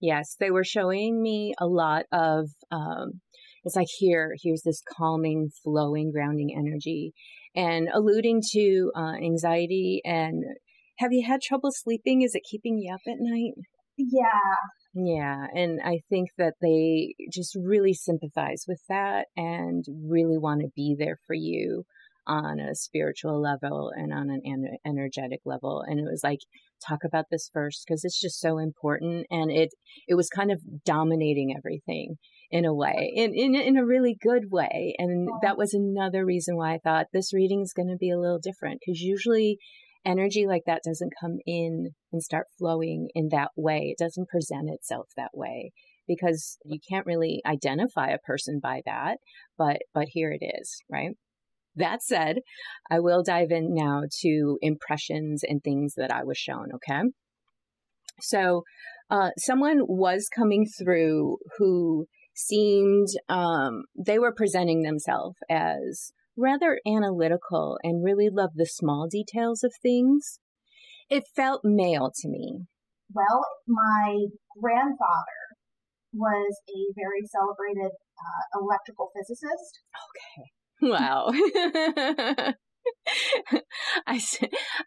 Yes, 0.00 0.34
they 0.40 0.50
were 0.50 0.64
showing 0.64 1.22
me 1.22 1.52
a 1.60 1.66
lot 1.66 2.06
of, 2.10 2.48
um, 2.70 3.20
it's 3.64 3.76
like 3.76 3.88
here, 3.98 4.34
here's 4.42 4.62
this 4.62 4.80
calming, 4.96 5.50
flowing, 5.62 6.10
grounding 6.10 6.56
energy 6.56 7.12
and 7.54 7.88
alluding 7.92 8.40
to 8.52 8.90
uh, 8.96 9.16
anxiety. 9.22 10.00
And 10.04 10.42
have 10.98 11.12
you 11.12 11.26
had 11.26 11.42
trouble 11.42 11.70
sleeping? 11.70 12.22
Is 12.22 12.34
it 12.34 12.48
keeping 12.50 12.78
you 12.78 12.94
up 12.94 13.00
at 13.06 13.18
night? 13.18 13.52
Yeah. 13.98 14.56
Yeah. 14.94 15.46
And 15.54 15.80
I 15.84 16.00
think 16.08 16.30
that 16.38 16.54
they 16.62 17.14
just 17.30 17.54
really 17.54 17.92
sympathize 17.92 18.64
with 18.66 18.80
that 18.88 19.26
and 19.36 19.84
really 20.08 20.38
want 20.38 20.62
to 20.62 20.68
be 20.74 20.96
there 20.98 21.18
for 21.26 21.34
you 21.34 21.84
on 22.26 22.60
a 22.60 22.74
spiritual 22.74 23.40
level 23.40 23.90
and 23.94 24.12
on 24.12 24.30
an 24.30 24.78
energetic 24.86 25.40
level. 25.44 25.82
And 25.86 25.98
it 25.98 26.04
was 26.10 26.20
like, 26.22 26.40
talk 26.86 27.00
about 27.04 27.26
this 27.30 27.50
first 27.52 27.84
because 27.86 28.04
it's 28.04 28.20
just 28.20 28.40
so 28.40 28.58
important. 28.58 29.26
And 29.30 29.50
it, 29.50 29.70
it 30.08 30.14
was 30.14 30.28
kind 30.28 30.50
of 30.50 30.60
dominating 30.84 31.54
everything 31.56 32.16
in 32.50 32.64
a 32.64 32.74
way, 32.74 33.12
in, 33.14 33.32
in, 33.34 33.54
in 33.54 33.76
a 33.76 33.84
really 33.84 34.16
good 34.20 34.50
way. 34.50 34.94
And 34.98 35.28
that 35.42 35.56
was 35.56 35.72
another 35.74 36.24
reason 36.24 36.56
why 36.56 36.74
I 36.74 36.78
thought 36.82 37.06
this 37.12 37.32
reading 37.32 37.62
is 37.62 37.72
going 37.72 37.88
to 37.88 37.96
be 37.96 38.10
a 38.10 38.18
little 38.18 38.40
different 38.42 38.80
because 38.84 39.00
usually 39.00 39.58
energy 40.04 40.46
like 40.46 40.62
that 40.66 40.82
doesn't 40.84 41.12
come 41.20 41.36
in 41.46 41.90
and 42.12 42.22
start 42.22 42.46
flowing 42.58 43.08
in 43.14 43.28
that 43.30 43.50
way. 43.56 43.94
It 43.96 44.02
doesn't 44.02 44.28
present 44.28 44.70
itself 44.70 45.08
that 45.16 45.30
way 45.32 45.72
because 46.08 46.58
you 46.64 46.80
can't 46.90 47.06
really 47.06 47.40
identify 47.46 48.08
a 48.08 48.18
person 48.18 48.58
by 48.60 48.80
that, 48.84 49.18
but, 49.56 49.78
but 49.94 50.06
here 50.08 50.32
it 50.32 50.44
is, 50.44 50.82
right? 50.90 51.10
That 51.76 52.02
said, 52.02 52.38
I 52.90 53.00
will 53.00 53.22
dive 53.22 53.50
in 53.50 53.74
now 53.74 54.02
to 54.22 54.58
impressions 54.60 55.42
and 55.46 55.62
things 55.62 55.94
that 55.96 56.12
I 56.12 56.24
was 56.24 56.36
shown, 56.36 56.68
okay? 56.74 57.02
So, 58.20 58.64
uh, 59.10 59.30
someone 59.38 59.80
was 59.82 60.28
coming 60.34 60.66
through 60.66 61.38
who 61.58 62.06
seemed, 62.34 63.08
um, 63.28 63.84
they 63.96 64.18
were 64.18 64.34
presenting 64.34 64.82
themselves 64.82 65.36
as 65.48 66.12
rather 66.36 66.80
analytical 66.86 67.78
and 67.82 68.04
really 68.04 68.28
loved 68.30 68.54
the 68.56 68.66
small 68.66 69.08
details 69.10 69.64
of 69.64 69.72
things. 69.82 70.38
It 71.08 71.24
felt 71.34 71.62
male 71.64 72.12
to 72.20 72.28
me. 72.28 72.66
Well, 73.12 73.44
my 73.66 74.26
grandfather 74.60 75.40
was 76.12 76.60
a 76.68 76.80
very 76.94 77.26
celebrated 77.26 77.90
uh, 77.90 78.60
electrical 78.60 79.10
physicist. 79.14 79.80
Okay. 79.94 80.50
Wow. 80.82 81.30
I 84.06 84.20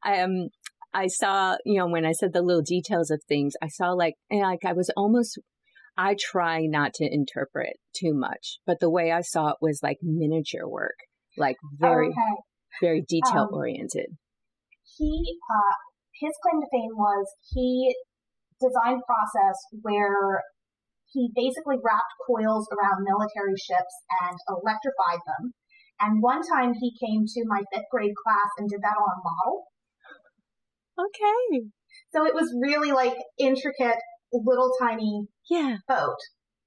I 0.04 0.22
um 0.22 0.50
I 0.94 1.08
saw, 1.08 1.56
you 1.66 1.80
know, 1.80 1.88
when 1.88 2.06
I 2.06 2.12
said 2.12 2.34
the 2.34 2.42
little 2.42 2.62
details 2.62 3.10
of 3.10 3.22
things, 3.28 3.54
I 3.62 3.68
saw 3.68 3.92
like 3.92 4.16
and 4.30 4.42
like 4.42 4.66
I 4.66 4.74
was 4.74 4.92
almost 4.96 5.40
I 5.98 6.16
try 6.20 6.62
not 6.66 6.94
to 6.96 7.06
interpret 7.06 7.78
too 7.96 8.14
much, 8.14 8.60
but 8.66 8.80
the 8.80 8.90
way 8.90 9.12
I 9.12 9.22
saw 9.22 9.50
it 9.50 9.58
was 9.62 9.82
like 9.84 9.98
miniature 10.02 10.68
work, 10.68 10.96
like 11.38 11.58
very 11.80 12.10
okay. 12.10 12.42
very 12.82 13.02
detail 13.08 13.50
oriented. 13.52 14.08
Um, 14.10 14.18
he 14.98 15.40
uh 15.50 15.76
his 16.20 16.34
claim 16.42 16.62
to 16.62 16.68
fame 16.72 16.96
was 16.96 17.26
he 17.54 17.96
designed 18.60 19.02
process 19.06 19.58
where 19.82 20.42
he 21.12 21.30
basically 21.36 21.78
wrapped 21.84 22.14
coils 22.26 22.68
around 22.74 23.06
military 23.06 23.58
ships 23.58 23.94
and 24.22 24.38
electrified 24.50 25.22
them 25.26 25.54
and 26.00 26.22
one 26.22 26.42
time 26.42 26.74
he 26.74 26.96
came 27.00 27.26
to 27.26 27.46
my 27.46 27.64
fifth 27.74 27.86
grade 27.92 28.14
class 28.24 28.50
and 28.58 28.70
did 28.70 28.82
that 28.82 28.98
on 28.98 29.10
a 29.10 29.24
model. 29.24 29.64
Okay. 31.00 31.66
So 32.14 32.26
it 32.26 32.34
was 32.34 32.54
really 32.62 32.92
like 32.92 33.16
intricate, 33.40 33.98
little 34.32 34.72
tiny 34.80 35.28
yeah. 35.50 35.78
boat. 35.88 36.18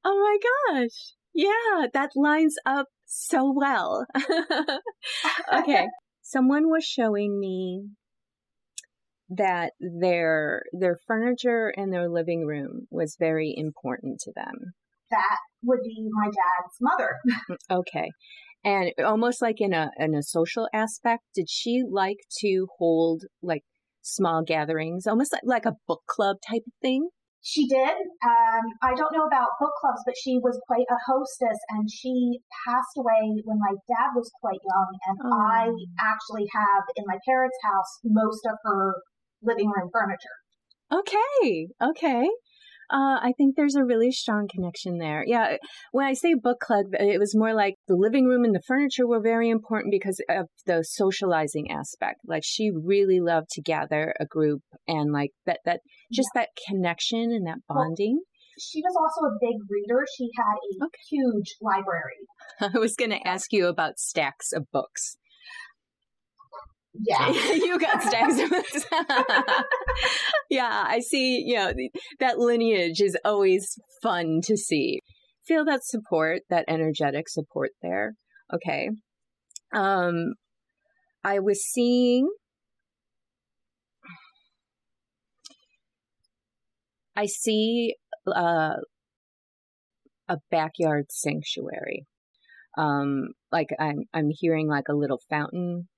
Oh 0.04 0.18
my 0.18 0.78
gosh. 0.80 1.14
Yeah, 1.34 1.86
that 1.92 2.10
lines 2.16 2.56
up 2.64 2.86
so 3.04 3.52
well. 3.54 4.06
okay. 5.52 5.86
Someone 6.22 6.68
was 6.68 6.84
showing 6.84 7.38
me 7.38 7.88
that 9.28 9.72
their 9.80 10.62
their 10.72 10.98
furniture 11.06 11.72
in 11.76 11.90
their 11.90 12.08
living 12.08 12.46
room 12.46 12.86
was 12.90 13.16
very 13.18 13.52
important 13.56 14.20
to 14.20 14.32
them. 14.34 14.72
That 15.10 15.38
would 15.62 15.80
be 15.82 16.08
my 16.10 16.26
dad's 16.26 16.76
mother. 16.80 17.16
Mm, 17.50 17.78
okay 17.78 18.10
and 18.66 18.92
almost 19.04 19.40
like 19.40 19.60
in 19.60 19.72
a 19.72 19.90
in 19.96 20.14
a 20.14 20.22
social 20.22 20.68
aspect 20.74 21.22
did 21.34 21.48
she 21.48 21.82
like 21.88 22.18
to 22.40 22.66
hold 22.78 23.22
like 23.40 23.62
small 24.02 24.42
gatherings 24.42 25.06
almost 25.06 25.32
like, 25.32 25.42
like 25.44 25.66
a 25.66 25.76
book 25.86 26.02
club 26.08 26.36
type 26.46 26.62
of 26.66 26.72
thing? 26.82 27.08
She 27.42 27.68
did. 27.68 27.94
Um, 28.26 28.64
i 28.82 28.92
don't 28.92 29.14
know 29.14 29.24
about 29.24 29.54
book 29.60 29.70
clubs 29.80 30.02
but 30.04 30.16
she 30.20 30.38
was 30.42 30.60
quite 30.66 30.86
a 30.90 30.98
hostess 31.06 31.58
and 31.70 31.88
she 31.88 32.40
passed 32.66 32.98
away 32.98 33.40
when 33.44 33.58
my 33.60 33.74
dad 33.86 34.10
was 34.16 34.30
quite 34.40 34.58
young 34.66 34.90
and 35.06 35.18
oh. 35.24 35.32
i 35.32 35.70
actually 36.00 36.46
have 36.52 36.82
in 36.96 37.04
my 37.06 37.18
parents 37.24 37.56
house 37.62 38.00
most 38.04 38.44
of 38.50 38.58
her 38.64 38.94
living 39.42 39.70
room 39.70 39.90
furniture. 39.92 40.36
Okay 40.92 41.68
okay 41.80 42.28
uh, 42.90 43.18
I 43.20 43.32
think 43.36 43.56
there's 43.56 43.74
a 43.74 43.84
really 43.84 44.12
strong 44.12 44.48
connection 44.52 44.98
there. 44.98 45.24
Yeah, 45.26 45.56
when 45.92 46.06
I 46.06 46.14
say 46.14 46.34
book 46.34 46.60
club, 46.60 46.86
it 46.92 47.18
was 47.18 47.34
more 47.36 47.54
like 47.54 47.74
the 47.88 47.96
living 47.96 48.26
room 48.26 48.44
and 48.44 48.54
the 48.54 48.62
furniture 48.66 49.06
were 49.06 49.20
very 49.20 49.50
important 49.50 49.90
because 49.90 50.20
of 50.28 50.46
the 50.66 50.84
socializing 50.84 51.70
aspect. 51.70 52.20
Like 52.26 52.42
she 52.44 52.70
really 52.70 53.20
loved 53.20 53.48
to 53.52 53.62
gather 53.62 54.14
a 54.20 54.26
group 54.26 54.62
and 54.86 55.12
like 55.12 55.30
that 55.46 55.60
that 55.64 55.80
just 56.12 56.30
yeah. 56.34 56.42
that 56.42 56.48
connection 56.68 57.32
and 57.32 57.46
that 57.46 57.58
bonding. 57.68 58.20
Well, 58.22 58.36
she 58.58 58.80
was 58.80 58.96
also 58.96 59.26
a 59.26 59.38
big 59.40 59.56
reader. 59.68 60.04
She 60.16 60.28
had 60.36 60.54
a 60.54 60.84
okay. 60.86 60.98
huge 61.10 61.56
library. 61.60 62.26
I 62.60 62.78
was 62.78 62.94
going 62.94 63.10
to 63.10 63.26
ask 63.26 63.52
you 63.52 63.66
about 63.66 63.98
stacks 63.98 64.52
of 64.52 64.70
books. 64.72 65.16
Yeah. 67.04 67.30
you 67.52 67.78
got 67.78 68.02
stacks 68.02 68.40
of 68.40 68.50
books. 68.50 68.84
yeah, 70.50 70.84
I 70.86 71.00
see, 71.00 71.42
you 71.46 71.56
know, 71.56 71.72
that 72.20 72.38
lineage 72.38 73.00
is 73.00 73.16
always 73.24 73.78
fun 74.02 74.40
to 74.44 74.56
see. 74.56 75.00
Feel 75.46 75.64
that 75.64 75.84
support, 75.84 76.42
that 76.50 76.64
energetic 76.68 77.28
support 77.28 77.70
there. 77.82 78.14
Okay. 78.52 78.90
Um, 79.74 80.34
I 81.24 81.40
was 81.40 81.64
seeing 81.64 82.28
I 87.16 87.26
see 87.26 87.94
uh, 88.26 88.74
a 90.28 90.36
backyard 90.50 91.06
sanctuary. 91.10 92.06
Um, 92.76 93.28
like 93.50 93.68
I'm 93.80 94.02
I'm 94.12 94.28
hearing 94.30 94.68
like 94.68 94.88
a 94.90 94.94
little 94.94 95.20
fountain 95.30 95.88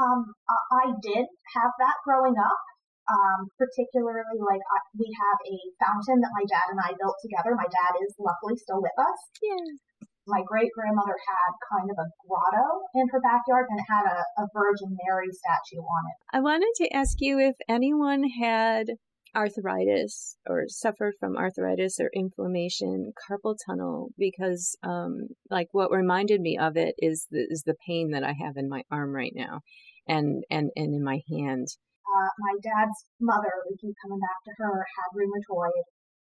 um, 0.00 0.32
I 0.72 0.96
did 1.04 1.28
have 1.56 1.72
that 1.78 1.96
growing 2.04 2.34
up. 2.40 2.62
Um, 3.10 3.50
particularly, 3.58 4.38
like 4.38 4.62
I, 4.62 4.78
we 4.94 5.10
have 5.10 5.38
a 5.42 5.58
fountain 5.82 6.22
that 6.22 6.30
my 6.30 6.46
dad 6.46 6.70
and 6.70 6.78
I 6.78 6.94
built 6.94 7.18
together. 7.18 7.58
My 7.58 7.66
dad 7.66 7.98
is 8.06 8.14
luckily 8.22 8.54
still 8.54 8.78
with 8.78 8.94
us. 8.94 9.18
Yeah. 9.42 10.06
My 10.30 10.46
great 10.46 10.70
grandmother 10.78 11.18
had 11.18 11.50
kind 11.74 11.90
of 11.90 11.98
a 11.98 12.06
grotto 12.22 12.86
in 12.94 13.10
her 13.10 13.18
backyard 13.18 13.66
and 13.66 13.82
it 13.82 13.88
had 13.90 14.06
a, 14.06 14.22
a 14.38 14.46
Virgin 14.54 14.94
Mary 15.02 15.26
statue 15.26 15.82
on 15.82 16.02
it. 16.06 16.16
I 16.30 16.38
wanted 16.38 16.70
to 16.86 16.94
ask 16.94 17.18
you 17.18 17.42
if 17.42 17.56
anyone 17.66 18.22
had 18.38 18.94
arthritis 19.34 20.36
or 20.46 20.64
suffered 20.68 21.14
from 21.20 21.36
arthritis 21.36 21.98
or 22.00 22.10
inflammation, 22.14 23.12
carpal 23.14 23.56
tunnel, 23.66 24.10
because 24.18 24.76
um, 24.82 25.28
like 25.50 25.68
what 25.72 25.90
reminded 25.90 26.40
me 26.40 26.58
of 26.58 26.76
it 26.76 26.94
is 26.98 27.26
the, 27.30 27.46
is 27.48 27.62
the 27.64 27.76
pain 27.86 28.10
that 28.10 28.24
I 28.24 28.32
have 28.32 28.56
in 28.56 28.68
my 28.68 28.82
arm 28.90 29.14
right 29.14 29.32
now, 29.34 29.60
and 30.06 30.44
and 30.50 30.70
and 30.76 30.94
in 30.94 31.04
my 31.04 31.20
hand. 31.30 31.68
Uh, 32.10 32.30
my 32.38 32.58
dad's 32.58 33.06
mother, 33.20 33.52
we 33.70 33.76
keep 33.78 33.94
coming 34.02 34.18
back 34.18 34.40
to 34.44 34.52
her, 34.58 34.82
had 34.82 35.14
rheumatoid 35.14 35.84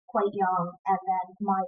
quite 0.07 0.33
young, 0.33 0.71
and 0.85 0.99
then 1.07 1.27
my 1.41 1.61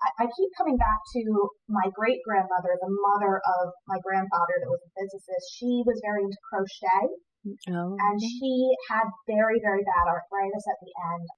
I, 0.00 0.24
I 0.24 0.26
keep 0.32 0.50
coming 0.56 0.76
back 0.76 1.00
to 1.12 1.22
my 1.68 1.92
great 1.92 2.24
grandmother, 2.24 2.72
the 2.80 2.88
mother 2.88 3.36
of 3.36 3.72
my 3.86 4.00
grandfather 4.00 4.56
that 4.60 4.72
was 4.72 4.80
a 4.80 4.90
physicist. 4.96 5.44
She 5.60 5.84
was 5.84 6.00
very 6.00 6.24
into 6.24 6.40
crochet. 6.48 7.20
Oh. 7.46 7.96
And 7.98 8.20
she 8.20 8.70
had 8.90 9.04
very, 9.26 9.60
very 9.62 9.82
bad 9.82 10.08
arthritis 10.08 10.64
at 10.68 10.76
the 10.80 10.92
end. 11.14 11.28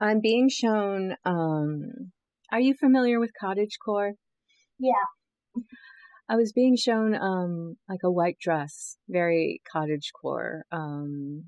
I'm 0.00 0.20
being 0.20 0.48
shown, 0.48 1.16
um, 1.24 2.12
are 2.50 2.60
you 2.60 2.74
familiar 2.74 3.20
with 3.20 3.30
cottage 3.38 3.76
core? 3.84 4.12
Yeah. 4.78 4.92
I 6.28 6.36
was 6.36 6.52
being 6.52 6.76
shown, 6.76 7.14
um, 7.14 7.76
like 7.88 8.00
a 8.04 8.10
white 8.10 8.38
dress, 8.40 8.96
very 9.08 9.60
cottage 9.70 10.10
core, 10.20 10.64
um, 10.72 11.44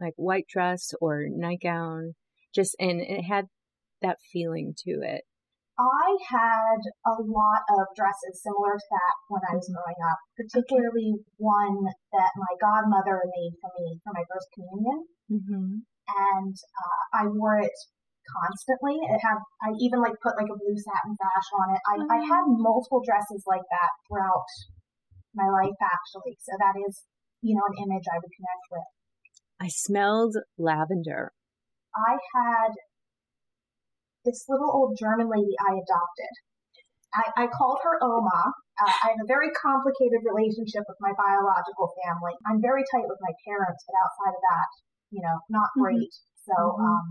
like 0.00 0.14
white 0.16 0.46
dress 0.48 0.92
or 1.00 1.26
nightgown, 1.28 2.14
just, 2.54 2.74
and 2.80 3.00
it 3.00 3.22
had 3.22 3.44
that 4.02 4.18
feeling 4.32 4.74
to 4.78 5.00
it. 5.02 5.22
I 5.76 6.16
had 6.32 6.80
a 7.04 7.20
lot 7.20 7.62
of 7.68 7.92
dresses 7.92 8.40
similar 8.40 8.80
to 8.80 8.88
that 8.96 9.14
when 9.28 9.44
I 9.44 9.60
was 9.60 9.68
growing 9.68 10.00
up, 10.08 10.18
particularly 10.32 11.20
one 11.36 11.84
that 12.16 12.32
my 12.40 12.52
godmother 12.56 13.20
made 13.28 13.54
for 13.60 13.68
me 13.76 14.00
for 14.00 14.16
my 14.16 14.24
first 14.24 14.48
communion. 14.56 14.98
Mm-hmm. 15.28 15.84
And 15.84 16.56
uh, 16.56 17.02
I 17.12 17.22
wore 17.28 17.60
it 17.60 17.76
constantly. 18.24 18.96
It 19.04 19.20
had, 19.20 19.36
I 19.60 19.76
even 19.76 20.00
like 20.00 20.16
put 20.24 20.40
like 20.40 20.48
a 20.48 20.56
blue 20.56 20.78
satin 20.80 21.12
sash 21.12 21.50
on 21.60 21.68
it. 21.76 21.82
I, 21.84 21.94
oh. 22.00 22.08
I 22.08 22.18
had 22.24 22.44
oh. 22.48 22.56
multiple 22.56 23.04
dresses 23.04 23.44
like 23.44 23.68
that 23.68 23.92
throughout 24.08 24.48
my 25.36 25.52
life 25.52 25.76
actually. 25.76 26.40
So 26.40 26.56
that 26.56 26.80
is, 26.88 27.04
you 27.44 27.52
know, 27.52 27.68
an 27.68 27.84
image 27.84 28.08
I 28.08 28.16
would 28.16 28.32
connect 28.32 28.64
with. 28.72 28.88
I 29.60 29.68
smelled 29.68 30.40
lavender. 30.56 31.36
I 31.92 32.16
had 32.32 32.72
this 34.26 34.44
little 34.50 34.68
old 34.68 34.98
German 34.98 35.30
lady 35.30 35.54
I 35.62 35.78
adopted. 35.78 36.34
I, 37.14 37.24
I 37.42 37.54
called 37.54 37.78
her 37.86 37.96
Oma. 38.02 38.42
Uh, 38.76 38.92
I 39.06 39.16
have 39.16 39.22
a 39.22 39.30
very 39.30 39.48
complicated 39.56 40.20
relationship 40.26 40.84
with 40.84 41.00
my 41.00 41.14
biological 41.16 41.94
family. 42.04 42.36
I'm 42.44 42.60
very 42.60 42.84
tight 42.92 43.08
with 43.08 43.22
my 43.24 43.32
parents, 43.46 43.80
but 43.86 43.96
outside 43.96 44.34
of 44.36 44.42
that, 44.42 44.68
you 45.14 45.22
know, 45.24 45.38
not 45.48 45.72
mm-hmm. 45.72 45.86
great. 45.86 46.12
Mm-hmm. 46.12 46.44
So, 46.50 46.56
mm-hmm. 46.58 46.84
um, 46.84 47.04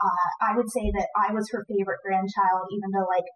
uh, 0.00 0.28
I 0.40 0.50
would 0.56 0.70
say 0.72 0.88
that 0.94 1.12
I 1.18 1.34
was 1.36 1.50
her 1.52 1.66
favorite 1.68 2.00
grandchild, 2.00 2.70
even 2.72 2.94
though 2.96 3.04
like, 3.10 3.28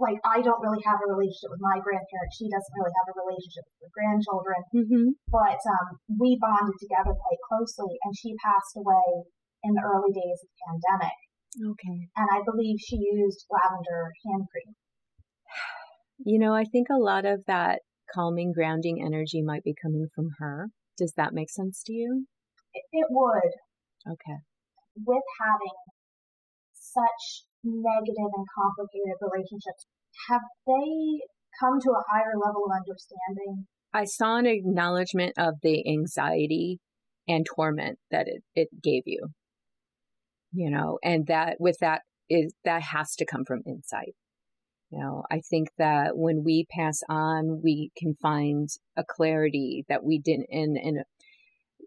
like 0.00 0.18
I 0.24 0.40
don't 0.40 0.62
really 0.64 0.82
have 0.88 0.98
a 1.04 1.10
relationship 1.10 1.52
with 1.52 1.62
my 1.62 1.76
grandparents. 1.78 2.34
She 2.40 2.48
doesn't 2.48 2.74
really 2.74 2.94
have 2.96 3.12
a 3.12 3.20
relationship 3.20 3.62
with 3.68 3.78
her 3.86 3.92
grandchildren. 3.94 4.60
Mm-hmm. 4.72 5.06
But 5.28 5.60
um, 5.60 5.86
we 6.18 6.40
bonded 6.40 6.80
together 6.80 7.14
quite 7.14 7.42
closely, 7.46 7.94
and 8.02 8.10
she 8.16 8.34
passed 8.42 8.74
away 8.74 9.28
in 9.62 9.76
the 9.76 9.84
early 9.84 10.10
days 10.14 10.38
of 10.42 10.48
the 10.50 10.60
pandemic. 10.66 11.18
Okay. 11.56 12.08
And 12.16 12.28
I 12.32 12.42
believe 12.44 12.76
she 12.78 12.96
used 12.96 13.46
lavender 13.50 14.12
hand 14.24 14.46
cream. 14.50 14.74
You 16.24 16.38
know, 16.38 16.54
I 16.54 16.64
think 16.64 16.88
a 16.90 16.98
lot 16.98 17.24
of 17.24 17.44
that 17.46 17.80
calming, 18.12 18.52
grounding 18.52 19.02
energy 19.04 19.42
might 19.42 19.64
be 19.64 19.74
coming 19.80 20.08
from 20.14 20.30
her. 20.38 20.68
Does 20.98 21.14
that 21.16 21.34
make 21.34 21.50
sense 21.50 21.82
to 21.86 21.92
you? 21.92 22.26
It, 22.74 22.84
it 22.92 23.06
would. 23.10 23.52
Okay. 24.06 24.38
With 25.04 25.24
having 25.40 25.76
such 26.72 27.44
negative 27.64 28.30
and 28.32 28.46
complicated 28.54 29.16
relationships, 29.20 29.86
have 30.28 30.42
they 30.66 31.20
come 31.60 31.80
to 31.80 31.90
a 31.90 32.04
higher 32.10 32.32
level 32.36 32.64
of 32.64 32.72
understanding? 32.76 33.66
I 33.92 34.04
saw 34.04 34.36
an 34.36 34.46
acknowledgement 34.46 35.34
of 35.38 35.54
the 35.62 35.84
anxiety 35.88 36.80
and 37.28 37.46
torment 37.46 37.98
that 38.10 38.28
it, 38.28 38.42
it 38.54 38.68
gave 38.82 39.02
you 39.06 39.28
you 40.56 40.70
know, 40.70 40.98
and 41.04 41.26
that 41.26 41.56
with 41.60 41.76
that 41.80 42.00
is 42.30 42.54
that 42.64 42.82
has 42.82 43.14
to 43.16 43.26
come 43.26 43.44
from 43.44 43.62
inside. 43.66 44.12
You 44.90 45.00
know, 45.00 45.24
I 45.30 45.40
think 45.50 45.68
that 45.78 46.16
when 46.16 46.44
we 46.44 46.66
pass 46.70 47.00
on, 47.08 47.60
we 47.62 47.90
can 47.98 48.14
find 48.22 48.68
a 48.96 49.04
clarity 49.04 49.84
that 49.88 50.04
we 50.04 50.18
didn't, 50.18 50.46
and, 50.50 50.76
and 50.76 50.98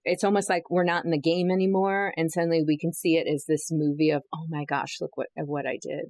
it's 0.03 0.23
almost 0.23 0.49
like 0.49 0.69
we're 0.69 0.83
not 0.83 1.05
in 1.05 1.11
the 1.11 1.19
game 1.19 1.49
anymore. 1.49 2.13
And 2.15 2.31
suddenly 2.31 2.63
we 2.65 2.77
can 2.77 2.93
see 2.93 3.15
it 3.15 3.27
as 3.27 3.45
this 3.47 3.69
movie 3.71 4.11
of, 4.11 4.23
oh 4.33 4.45
my 4.49 4.65
gosh, 4.65 4.97
look 5.01 5.15
what, 5.15 5.27
what 5.35 5.65
I 5.65 5.77
did. 5.81 6.05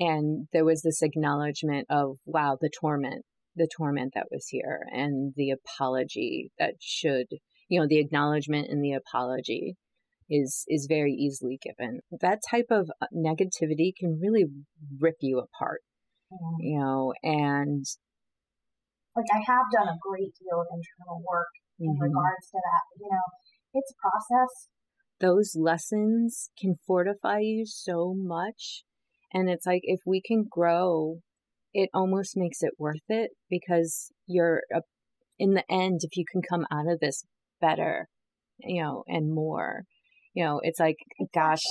Yeah. 0.00 0.08
And 0.08 0.48
there 0.52 0.64
was 0.64 0.82
this 0.82 1.02
acknowledgement 1.02 1.86
of, 1.90 2.18
wow, 2.24 2.58
the 2.60 2.70
torment, 2.80 3.24
the 3.54 3.68
torment 3.74 4.12
that 4.14 4.26
was 4.30 4.46
here 4.48 4.80
and 4.92 5.32
the 5.36 5.52
apology 5.52 6.50
that 6.58 6.74
should, 6.80 7.26
you 7.68 7.80
know, 7.80 7.86
the 7.88 8.00
acknowledgement 8.00 8.68
and 8.68 8.82
the 8.82 8.92
apology 8.92 9.76
is 10.28 10.64
is 10.68 10.86
very 10.88 11.12
easily 11.12 11.58
given. 11.62 12.00
That 12.20 12.40
type 12.50 12.66
of 12.70 12.90
uh, 13.00 13.06
negativity 13.14 13.92
can 13.98 14.18
really 14.20 14.44
rip 15.00 15.16
you 15.20 15.38
apart. 15.38 15.82
Mm-hmm. 16.32 16.60
You 16.60 16.78
know, 16.80 17.12
and 17.22 17.84
like 19.14 19.26
I 19.32 19.38
have 19.46 19.66
done 19.72 19.88
a 19.88 19.98
great 20.00 20.34
deal 20.38 20.60
of 20.60 20.66
internal 20.70 21.22
work 21.30 21.48
in 21.78 21.90
mm-hmm. 21.90 22.02
regards 22.02 22.50
to 22.50 22.58
that. 22.58 23.00
You 23.00 23.08
know, 23.10 23.26
it's 23.74 23.92
a 23.92 24.00
process. 24.00 24.68
Those 25.18 25.56
lessons 25.56 26.50
can 26.60 26.76
fortify 26.86 27.38
you 27.40 27.64
so 27.66 28.14
much. 28.16 28.82
And 29.32 29.48
it's 29.48 29.66
like 29.66 29.80
if 29.84 30.00
we 30.06 30.20
can 30.20 30.46
grow, 30.48 31.20
it 31.72 31.90
almost 31.92 32.36
makes 32.36 32.62
it 32.62 32.72
worth 32.78 33.04
it 33.08 33.30
because 33.50 34.12
you're 34.26 34.62
a, 34.74 34.82
in 35.38 35.54
the 35.54 35.64
end, 35.70 36.00
if 36.02 36.16
you 36.16 36.24
can 36.30 36.42
come 36.42 36.66
out 36.70 36.90
of 36.90 37.00
this 37.00 37.24
better, 37.60 38.08
you 38.60 38.82
know, 38.82 39.04
and 39.06 39.34
more, 39.34 39.84
you 40.36 40.44
know, 40.44 40.60
it's 40.62 40.78
like, 40.78 40.98
gosh, 41.34 41.62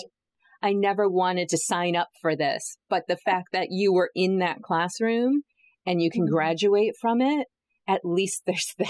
I 0.62 0.74
never 0.74 1.08
wanted 1.08 1.50
to 1.50 1.58
sign 1.58 1.96
up 1.96 2.10
for 2.20 2.36
this. 2.36 2.78
But 2.90 3.04
the 3.08 3.18
fact 3.18 3.50
that 3.54 3.68
you 3.70 3.94
were 3.94 4.10
in 4.16 4.40
that 4.40 4.64
classroom 4.64 5.44
and 5.86 6.02
you 6.02 6.10
can 6.10 6.24
mm-hmm. 6.24 6.34
graduate 6.34 6.96
from 7.00 7.22
it, 7.22 7.48
at 7.88 8.02
least 8.04 8.42
there's 8.48 8.74
that. 8.80 8.90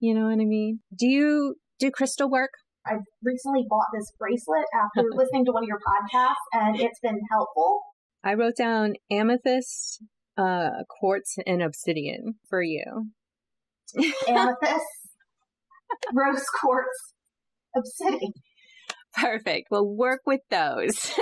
You 0.00 0.14
know 0.14 0.24
what 0.24 0.42
I 0.42 0.44
mean? 0.44 0.80
Do 0.94 1.06
you 1.06 1.54
do 1.78 1.92
crystal 1.92 2.28
work? 2.28 2.50
I 2.84 2.94
recently 3.22 3.64
bought 3.68 3.86
this 3.94 4.10
bracelet 4.18 4.66
after 4.74 5.06
listening 5.14 5.44
to 5.44 5.52
one 5.52 5.62
of 5.62 5.68
your 5.68 5.78
podcasts 5.78 6.34
and 6.52 6.80
it's 6.80 6.98
been 7.00 7.20
helpful. 7.30 7.82
I 8.24 8.34
wrote 8.34 8.56
down 8.58 8.94
amethyst, 9.10 10.02
uh, 10.36 10.70
quartz, 11.00 11.36
and 11.46 11.62
obsidian 11.62 12.34
for 12.48 12.60
you. 12.60 13.10
amethyst, 14.28 14.84
rose 16.12 16.44
quartz, 16.60 17.14
obsidian. 17.76 18.32
Perfect. 19.14 19.68
We'll 19.70 19.88
work 19.88 20.20
with 20.26 20.40
those. 20.50 21.12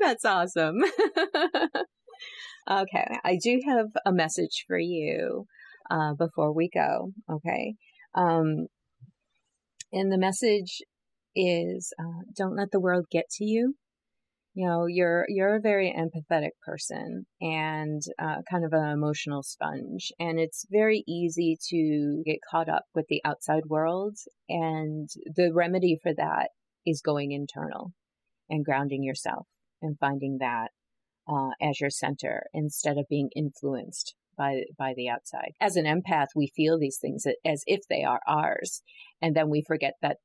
That's 0.00 0.24
awesome. 0.24 0.82
okay. 2.70 3.06
I 3.24 3.38
do 3.42 3.60
have 3.66 3.86
a 4.06 4.12
message 4.12 4.64
for 4.66 4.78
you 4.78 5.46
uh, 5.90 6.14
before 6.14 6.52
we 6.52 6.70
go. 6.72 7.12
Okay. 7.30 7.74
Um, 8.14 8.66
and 9.92 10.10
the 10.12 10.18
message 10.18 10.82
is 11.34 11.92
uh, 11.98 12.22
don't 12.36 12.56
let 12.56 12.70
the 12.70 12.80
world 12.80 13.06
get 13.10 13.28
to 13.30 13.44
you 13.44 13.74
you 14.60 14.66
know 14.66 14.84
you're 14.84 15.24
you're 15.28 15.56
a 15.56 15.60
very 15.60 15.90
empathetic 15.98 16.50
person 16.62 17.24
and 17.40 18.02
uh, 18.18 18.42
kind 18.50 18.62
of 18.62 18.74
an 18.74 18.90
emotional 18.90 19.42
sponge 19.42 20.12
and 20.18 20.38
it's 20.38 20.66
very 20.70 21.02
easy 21.08 21.56
to 21.70 22.22
get 22.26 22.40
caught 22.50 22.68
up 22.68 22.84
with 22.94 23.06
the 23.08 23.22
outside 23.24 23.62
world 23.68 24.18
and 24.50 25.08
the 25.34 25.50
remedy 25.54 25.98
for 26.02 26.12
that 26.12 26.50
is 26.84 27.00
going 27.00 27.32
internal 27.32 27.92
and 28.50 28.62
grounding 28.62 29.02
yourself 29.02 29.46
and 29.80 29.98
finding 29.98 30.36
that 30.40 30.68
uh, 31.26 31.52
as 31.62 31.80
your 31.80 31.88
center 31.88 32.42
instead 32.52 32.98
of 32.98 33.08
being 33.08 33.30
influenced 33.34 34.14
by 34.36 34.62
by 34.76 34.92
the 34.94 35.08
outside. 35.08 35.52
As 35.60 35.76
an 35.76 35.86
empath, 35.86 36.28
we 36.36 36.52
feel 36.54 36.78
these 36.78 36.98
things 36.98 37.24
as 37.46 37.62
if 37.66 37.80
they 37.88 38.04
are 38.04 38.20
ours, 38.26 38.82
and 39.22 39.34
then 39.34 39.48
we 39.48 39.62
forget 39.62 39.94
that 40.02 40.18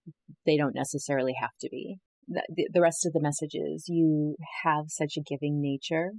they 0.45 0.57
don't 0.57 0.75
necessarily 0.75 1.35
have 1.39 1.55
to 1.61 1.69
be 1.69 1.99
the, 2.27 2.69
the 2.71 2.81
rest 2.81 3.05
of 3.05 3.13
the 3.13 3.21
messages, 3.21 3.85
you 3.87 4.35
have 4.63 4.85
such 4.87 5.17
a 5.17 5.21
giving 5.21 5.61
nature. 5.61 6.11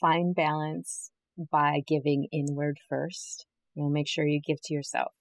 Find 0.00 0.34
balance 0.34 1.10
by 1.50 1.80
giving 1.86 2.28
inward 2.32 2.78
first. 2.88 3.46
You 3.74 3.84
know, 3.84 3.88
make 3.88 4.08
sure 4.08 4.26
you 4.26 4.40
give 4.44 4.58
to 4.64 4.74
yourself 4.74 5.12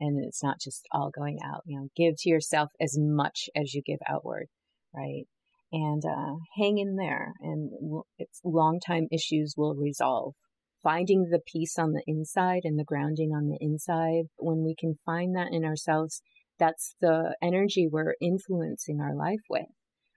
and 0.00 0.24
it's 0.24 0.42
not 0.42 0.58
just 0.60 0.86
all 0.90 1.10
going 1.10 1.38
out. 1.44 1.62
You 1.66 1.78
know, 1.78 1.88
give 1.96 2.14
to 2.18 2.30
yourself 2.30 2.70
as 2.80 2.96
much 2.98 3.48
as 3.54 3.74
you 3.74 3.82
give 3.84 3.98
outward, 4.08 4.46
right? 4.94 5.24
And 5.72 6.02
uh, 6.04 6.34
hang 6.56 6.78
in 6.78 6.96
there, 6.96 7.32
and 7.40 7.70
it's 8.18 8.40
long 8.42 8.80
time 8.84 9.06
issues 9.12 9.54
will 9.56 9.76
resolve. 9.76 10.34
Finding 10.82 11.28
the 11.30 11.40
peace 11.46 11.78
on 11.78 11.92
the 11.92 12.02
inside 12.06 12.62
and 12.64 12.78
the 12.78 12.84
grounding 12.84 13.32
on 13.32 13.48
the 13.48 13.58
inside, 13.60 14.24
when 14.38 14.64
we 14.64 14.74
can 14.74 14.98
find 15.04 15.36
that 15.36 15.52
in 15.52 15.64
ourselves, 15.64 16.22
that's 16.60 16.94
the 17.00 17.34
energy 17.42 17.88
we're 17.90 18.14
influencing 18.20 19.00
our 19.00 19.16
life 19.16 19.40
with, 19.48 19.66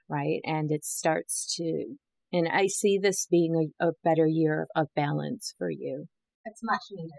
right? 0.07 0.41
And 0.43 0.71
it 0.71 0.85
starts 0.85 1.55
to, 1.55 1.95
and 2.31 2.47
I 2.47 2.67
see 2.67 2.99
this 3.01 3.25
being 3.31 3.71
a, 3.81 3.87
a 3.87 3.91
better 4.03 4.27
year 4.27 4.67
of 4.75 4.87
balance 4.95 5.55
for 5.57 5.71
you. 5.71 6.05
It's 6.45 6.61
much 6.61 6.81
needed. 6.91 7.11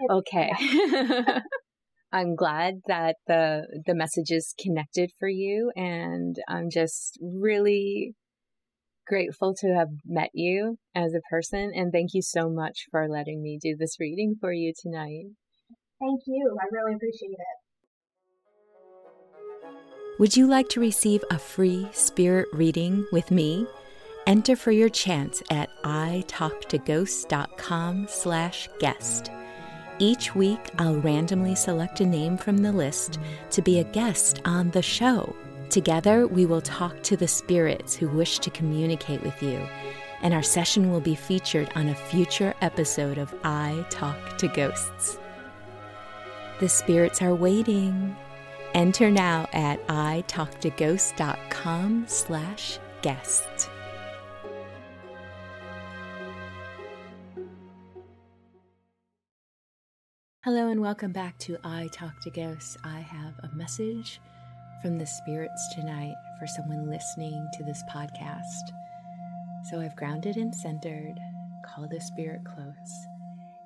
It's, 0.00 0.12
okay. 0.12 0.52
Yeah. 0.60 1.40
I'm 2.12 2.36
glad 2.36 2.82
that 2.86 3.16
the 3.26 3.82
the 3.84 3.94
message 3.94 4.30
is 4.30 4.54
connected 4.62 5.10
for 5.18 5.28
you 5.28 5.72
and 5.74 6.36
I'm 6.48 6.70
just 6.70 7.18
really 7.20 8.14
grateful 9.06 9.54
to 9.58 9.74
have 9.74 9.88
met 10.04 10.30
you 10.32 10.78
as 10.94 11.14
a 11.14 11.20
person 11.30 11.72
and 11.74 11.92
thank 11.92 12.10
you 12.14 12.22
so 12.22 12.48
much 12.48 12.86
for 12.90 13.08
letting 13.08 13.42
me 13.42 13.58
do 13.60 13.76
this 13.76 13.96
reading 13.98 14.36
for 14.40 14.52
you 14.52 14.72
tonight. 14.80 15.26
Thank 16.00 16.20
you. 16.26 16.56
I 16.60 16.66
really 16.72 16.94
appreciate 16.94 17.32
it. 17.32 17.65
Would 20.18 20.34
you 20.34 20.46
like 20.46 20.70
to 20.70 20.80
receive 20.80 21.22
a 21.30 21.38
free 21.38 21.86
spirit 21.92 22.48
reading 22.50 23.06
with 23.12 23.30
me? 23.30 23.66
Enter 24.26 24.56
for 24.56 24.70
your 24.70 24.88
chance 24.88 25.42
at 25.50 25.68
italktoghosts.com 25.82 28.06
slash 28.08 28.70
guest. 28.78 29.30
Each 29.98 30.34
week, 30.34 30.70
I'll 30.78 31.00
randomly 31.00 31.54
select 31.54 32.00
a 32.00 32.06
name 32.06 32.38
from 32.38 32.56
the 32.58 32.72
list 32.72 33.18
to 33.50 33.60
be 33.60 33.78
a 33.78 33.84
guest 33.84 34.40
on 34.46 34.70
the 34.70 34.80
show. 34.80 35.36
Together, 35.68 36.26
we 36.26 36.46
will 36.46 36.62
talk 36.62 37.02
to 37.02 37.18
the 37.18 37.28
spirits 37.28 37.94
who 37.94 38.08
wish 38.08 38.38
to 38.38 38.48
communicate 38.48 39.22
with 39.22 39.42
you, 39.42 39.60
and 40.22 40.32
our 40.32 40.42
session 40.42 40.90
will 40.90 41.02
be 41.02 41.14
featured 41.14 41.70
on 41.74 41.88
a 41.88 41.94
future 41.94 42.54
episode 42.62 43.18
of 43.18 43.34
I 43.44 43.84
Talk 43.90 44.38
to 44.38 44.48
Ghosts. 44.48 45.18
The 46.58 46.70
spirits 46.70 47.20
are 47.20 47.34
waiting. 47.34 48.16
Enter 48.76 49.10
now 49.10 49.48
at 49.54 49.84
italktoghosts.com 49.88 52.04
slash 52.06 52.78
guest. 53.00 53.70
Hello 60.44 60.68
and 60.68 60.82
welcome 60.82 61.10
back 61.10 61.38
to 61.38 61.56
I 61.64 61.88
Talk 61.90 62.20
to 62.20 62.30
Ghosts. 62.30 62.76
I 62.84 63.00
have 63.00 63.32
a 63.42 63.48
message 63.56 64.20
from 64.82 64.98
the 64.98 65.06
spirits 65.06 65.74
tonight 65.74 66.12
for 66.38 66.46
someone 66.46 66.90
listening 66.90 67.48
to 67.54 67.64
this 67.64 67.82
podcast. 67.90 68.42
So 69.70 69.80
I've 69.80 69.96
grounded 69.96 70.36
and 70.36 70.54
centered, 70.54 71.14
called 71.64 71.94
a 71.94 72.00
spirit 72.02 72.42
close, 72.44 73.06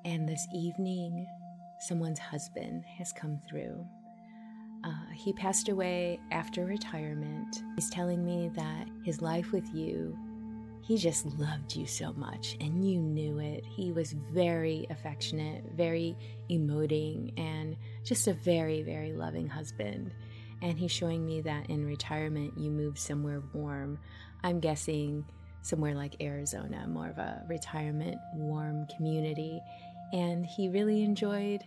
and 0.05 0.25
this 0.25 0.47
evening, 0.55 1.27
someone's 1.81 2.19
husband 2.19 2.85
has 2.97 3.11
come 3.11 3.41
through 3.49 3.85
uh, 4.83 5.11
he 5.13 5.33
passed 5.33 5.69
away 5.69 6.19
after 6.31 6.65
retirement. 6.65 7.63
He's 7.75 7.89
telling 7.89 8.25
me 8.25 8.49
that 8.55 8.87
his 9.03 9.21
life 9.21 9.51
with 9.51 9.73
you, 9.73 10.17
he 10.81 10.97
just 10.97 11.25
loved 11.37 11.75
you 11.75 11.85
so 11.85 12.13
much 12.13 12.57
and 12.59 12.83
you 12.83 12.99
knew 12.99 13.39
it. 13.39 13.63
He 13.65 13.91
was 13.91 14.13
very 14.13 14.87
affectionate, 14.89 15.63
very 15.75 16.17
emoting, 16.49 17.37
and 17.39 17.75
just 18.03 18.27
a 18.27 18.33
very, 18.33 18.81
very 18.81 19.13
loving 19.13 19.47
husband. 19.47 20.11
And 20.61 20.77
he's 20.77 20.91
showing 20.91 21.25
me 21.25 21.41
that 21.41 21.69
in 21.69 21.85
retirement, 21.85 22.57
you 22.57 22.71
moved 22.71 22.97
somewhere 22.97 23.41
warm. 23.53 23.99
I'm 24.43 24.59
guessing 24.59 25.25
somewhere 25.61 25.93
like 25.93 26.21
Arizona, 26.21 26.87
more 26.87 27.09
of 27.09 27.19
a 27.19 27.43
retirement 27.47 28.17
warm 28.33 28.87
community. 28.95 29.61
And 30.13 30.45
he 30.45 30.69
really 30.69 31.03
enjoyed 31.03 31.63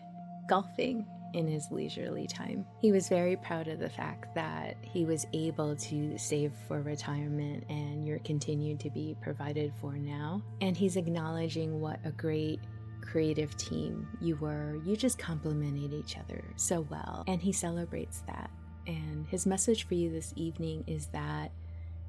golfing 0.49 1.07
in 1.35 1.47
his 1.47 1.67
leisurely 1.71 2.27
time. 2.27 2.65
He 2.81 2.93
was 2.93 3.09
very 3.09 3.37
proud 3.37 3.69
of 3.69 3.81
the 3.81 3.91
fact 3.91 4.35
that 4.35 4.77
he 4.81 5.05
was 5.05 5.27
able 5.33 5.77
to 5.77 6.17
save 6.17 6.53
for 6.67 6.81
retirement 6.81 7.65
and 7.69 8.07
you're 8.07 8.21
continued 8.21 8.81
to 8.81 8.91
be 8.91 9.17
provided 9.21 9.73
for 9.81 9.95
now. 9.95 10.43
And 10.61 10.77
he's 10.77 10.97
acknowledging 10.97 11.81
what 11.81 11.99
a 12.05 12.13
great 12.13 12.61
creative 13.03 13.57
team 13.57 14.09
you 14.21 14.37
were. 14.37 14.77
You 14.85 14.97
just 14.97 15.19
complemented 15.19 15.93
each 15.93 16.17
other 16.17 16.43
so 16.57 16.87
well. 16.89 17.25
And 17.27 17.43
he 17.43 17.53
celebrates 17.53 18.23
that. 18.27 18.51
And 18.87 19.27
his 19.27 19.47
message 19.47 19.87
for 19.87 19.95
you 19.95 20.11
this 20.11 20.33
evening 20.37 20.85
is 20.87 21.07
that 21.09 21.51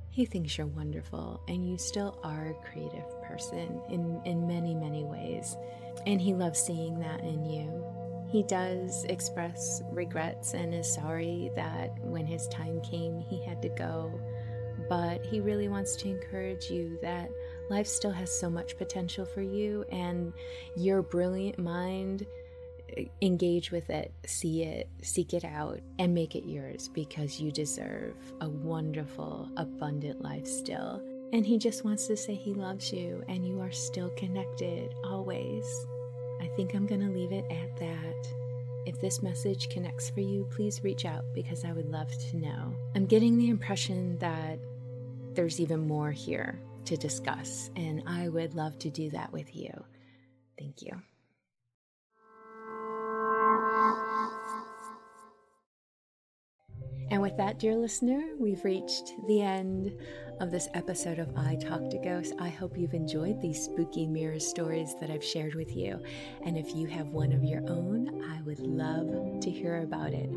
he 0.09 0.25
thinks 0.25 0.57
you're 0.57 0.67
wonderful 0.67 1.41
and 1.47 1.67
you 1.69 1.77
still 1.77 2.19
are 2.23 2.47
a 2.47 2.71
creative 2.71 3.21
person 3.23 3.81
in, 3.89 4.21
in 4.23 4.47
many, 4.47 4.73
many 4.73 5.03
ways. 5.03 5.57
And 6.05 6.21
he 6.21 6.33
loves 6.33 6.59
seeing 6.59 6.99
that 6.99 7.21
in 7.21 7.45
you. 7.45 8.04
He 8.35 8.43
does 8.43 9.05
express 9.05 9.81
regrets 9.93 10.55
and 10.55 10.73
is 10.73 10.93
sorry 10.93 11.51
that 11.55 11.97
when 12.01 12.25
his 12.25 12.49
time 12.49 12.81
came, 12.81 13.21
he 13.21 13.41
had 13.41 13.61
to 13.61 13.69
go. 13.69 14.11
But 14.89 15.25
he 15.25 15.39
really 15.39 15.69
wants 15.69 15.95
to 15.95 16.09
encourage 16.09 16.69
you 16.69 16.99
that 17.01 17.29
life 17.69 17.87
still 17.87 18.11
has 18.11 18.37
so 18.37 18.49
much 18.49 18.77
potential 18.77 19.25
for 19.25 19.41
you, 19.41 19.85
and 19.89 20.33
your 20.75 21.01
brilliant 21.01 21.57
mind 21.59 22.27
engage 23.21 23.71
with 23.71 23.89
it, 23.89 24.11
see 24.25 24.63
it, 24.63 24.89
seek 25.01 25.33
it 25.33 25.45
out, 25.45 25.79
and 25.97 26.13
make 26.13 26.35
it 26.35 26.43
yours 26.45 26.89
because 26.89 27.39
you 27.39 27.53
deserve 27.53 28.15
a 28.41 28.49
wonderful, 28.49 29.47
abundant 29.55 30.21
life 30.21 30.45
still. 30.45 31.01
And 31.31 31.45
he 31.45 31.57
just 31.57 31.85
wants 31.85 32.05
to 32.07 32.17
say 32.17 32.35
he 32.35 32.53
loves 32.53 32.91
you 32.91 33.23
and 33.29 33.47
you 33.47 33.61
are 33.61 33.71
still 33.71 34.09
connected 34.17 34.93
always. 35.05 35.65
I 36.45 36.55
think 36.55 36.75
I'm 36.75 36.85
going 36.85 37.01
to 37.01 37.09
leave 37.09 37.31
it 37.31 37.45
at 37.49 37.75
that. 37.77 38.27
If 38.85 39.01
this 39.01 39.23
message 39.23 39.67
connects 39.69 40.11
for 40.11 40.19
you, 40.19 40.47
please 40.51 40.83
reach 40.83 41.03
out 41.03 41.23
because 41.33 41.65
I 41.65 41.71
would 41.71 41.89
love 41.89 42.11
to 42.29 42.37
know. 42.37 42.75
I'm 42.93 43.07
getting 43.07 43.39
the 43.39 43.49
impression 43.49 44.19
that 44.19 44.59
there's 45.33 45.59
even 45.59 45.87
more 45.87 46.11
here 46.11 46.61
to 46.85 46.97
discuss, 46.97 47.71
and 47.75 48.03
I 48.05 48.29
would 48.29 48.53
love 48.53 48.77
to 48.79 48.91
do 48.91 49.09
that 49.09 49.33
with 49.33 49.55
you. 49.55 49.71
Thank 50.59 50.83
you. 50.83 50.91
And 57.11 57.21
with 57.21 57.37
that, 57.37 57.59
dear 57.59 57.75
listener, 57.75 58.31
we've 58.39 58.63
reached 58.63 59.13
the 59.27 59.41
end 59.41 59.95
of 60.39 60.51
this 60.51 60.67
episode 60.73 61.19
of 61.19 61.31
I 61.37 61.55
Talk 61.55 61.89
to 61.91 61.97
Ghosts. 61.99 62.33
I 62.39 62.49
hope 62.49 62.77
you've 62.77 62.95
enjoyed 62.95 63.39
these 63.39 63.63
spooky 63.63 64.07
mirror 64.07 64.39
stories 64.39 64.95
that 64.99 65.09
I've 65.09 65.23
shared 65.23 65.55
with 65.55 65.75
you. 65.75 66.01
And 66.43 66.57
if 66.57 66.75
you 66.75 66.87
have 66.87 67.09
one 67.09 67.31
of 67.31 67.43
your 67.43 67.61
own, 67.69 68.23
I 68.31 68.41
would 68.41 68.59
love 68.59 69.39
to 69.39 69.51
hear 69.51 69.83
about 69.83 70.13
it. 70.13 70.29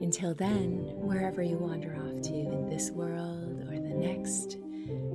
Until 0.00 0.34
then, 0.34 0.84
wherever 0.96 1.42
you 1.42 1.56
wander 1.56 1.96
off 1.96 2.22
to 2.22 2.32
in 2.32 2.68
this 2.68 2.90
world 2.90 3.62
or 3.68 3.74
the 3.74 3.94
next, 3.94 4.56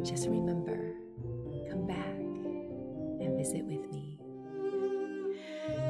just 0.03 0.27
remember 0.27 0.95
come 1.69 1.87
back 1.87 2.17
and 3.23 3.37
visit 3.37 3.63
with 3.63 3.89
me. 3.89 4.19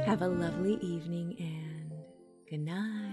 Have 0.05 0.21
a 0.21 0.27
lovely 0.27 0.75
evening 0.75 1.35
and 1.39 1.91
good 2.49 2.59
night. 2.59 3.12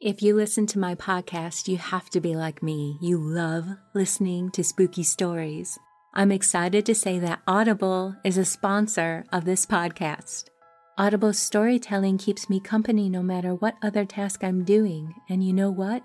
If 0.00 0.22
you 0.22 0.36
listen 0.36 0.64
to 0.68 0.78
my 0.78 0.94
podcast, 0.94 1.66
you 1.66 1.76
have 1.76 2.08
to 2.10 2.20
be 2.20 2.36
like 2.36 2.62
me. 2.62 2.98
You 3.00 3.18
love 3.18 3.66
listening 3.94 4.52
to 4.52 4.62
spooky 4.62 5.02
stories. 5.02 5.76
I'm 6.14 6.30
excited 6.30 6.86
to 6.86 6.94
say 6.94 7.18
that 7.18 7.40
Audible 7.48 8.14
is 8.22 8.38
a 8.38 8.44
sponsor 8.44 9.24
of 9.32 9.44
this 9.44 9.66
podcast. 9.66 10.50
Audible 10.96 11.32
storytelling 11.32 12.16
keeps 12.16 12.48
me 12.48 12.60
company 12.60 13.08
no 13.08 13.24
matter 13.24 13.56
what 13.56 13.74
other 13.82 14.04
task 14.04 14.44
I'm 14.44 14.62
doing. 14.62 15.14
And 15.28 15.42
you 15.42 15.52
know 15.52 15.72
what? 15.72 16.04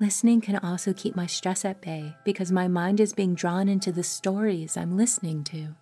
Listening 0.00 0.40
can 0.40 0.56
also 0.56 0.92
keep 0.92 1.14
my 1.14 1.26
stress 1.26 1.64
at 1.64 1.80
bay 1.80 2.16
because 2.24 2.50
my 2.50 2.66
mind 2.66 2.98
is 2.98 3.12
being 3.12 3.36
drawn 3.36 3.68
into 3.68 3.92
the 3.92 4.02
stories 4.02 4.76
I'm 4.76 4.96
listening 4.96 5.44
to. 5.44 5.76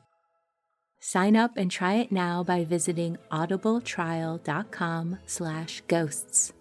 Sign 1.00 1.36
up 1.36 1.56
and 1.56 1.70
try 1.70 1.94
it 1.94 2.12
now 2.12 2.44
by 2.44 2.66
visiting 2.66 3.16
audibletrial.com 3.32 5.18
slash 5.24 5.80
ghosts. 5.88 6.52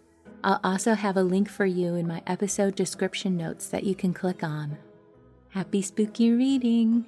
I'll 0.45 0.59
also 0.63 0.93
have 0.93 1.17
a 1.17 1.23
link 1.23 1.49
for 1.49 1.65
you 1.65 1.95
in 1.95 2.07
my 2.07 2.21
episode 2.27 2.75
description 2.75 3.35
notes 3.35 3.67
that 3.69 3.83
you 3.83 3.95
can 3.95 4.13
click 4.13 4.43
on. 4.43 4.77
Happy 5.49 5.81
spooky 5.81 6.29
reading! 6.29 7.07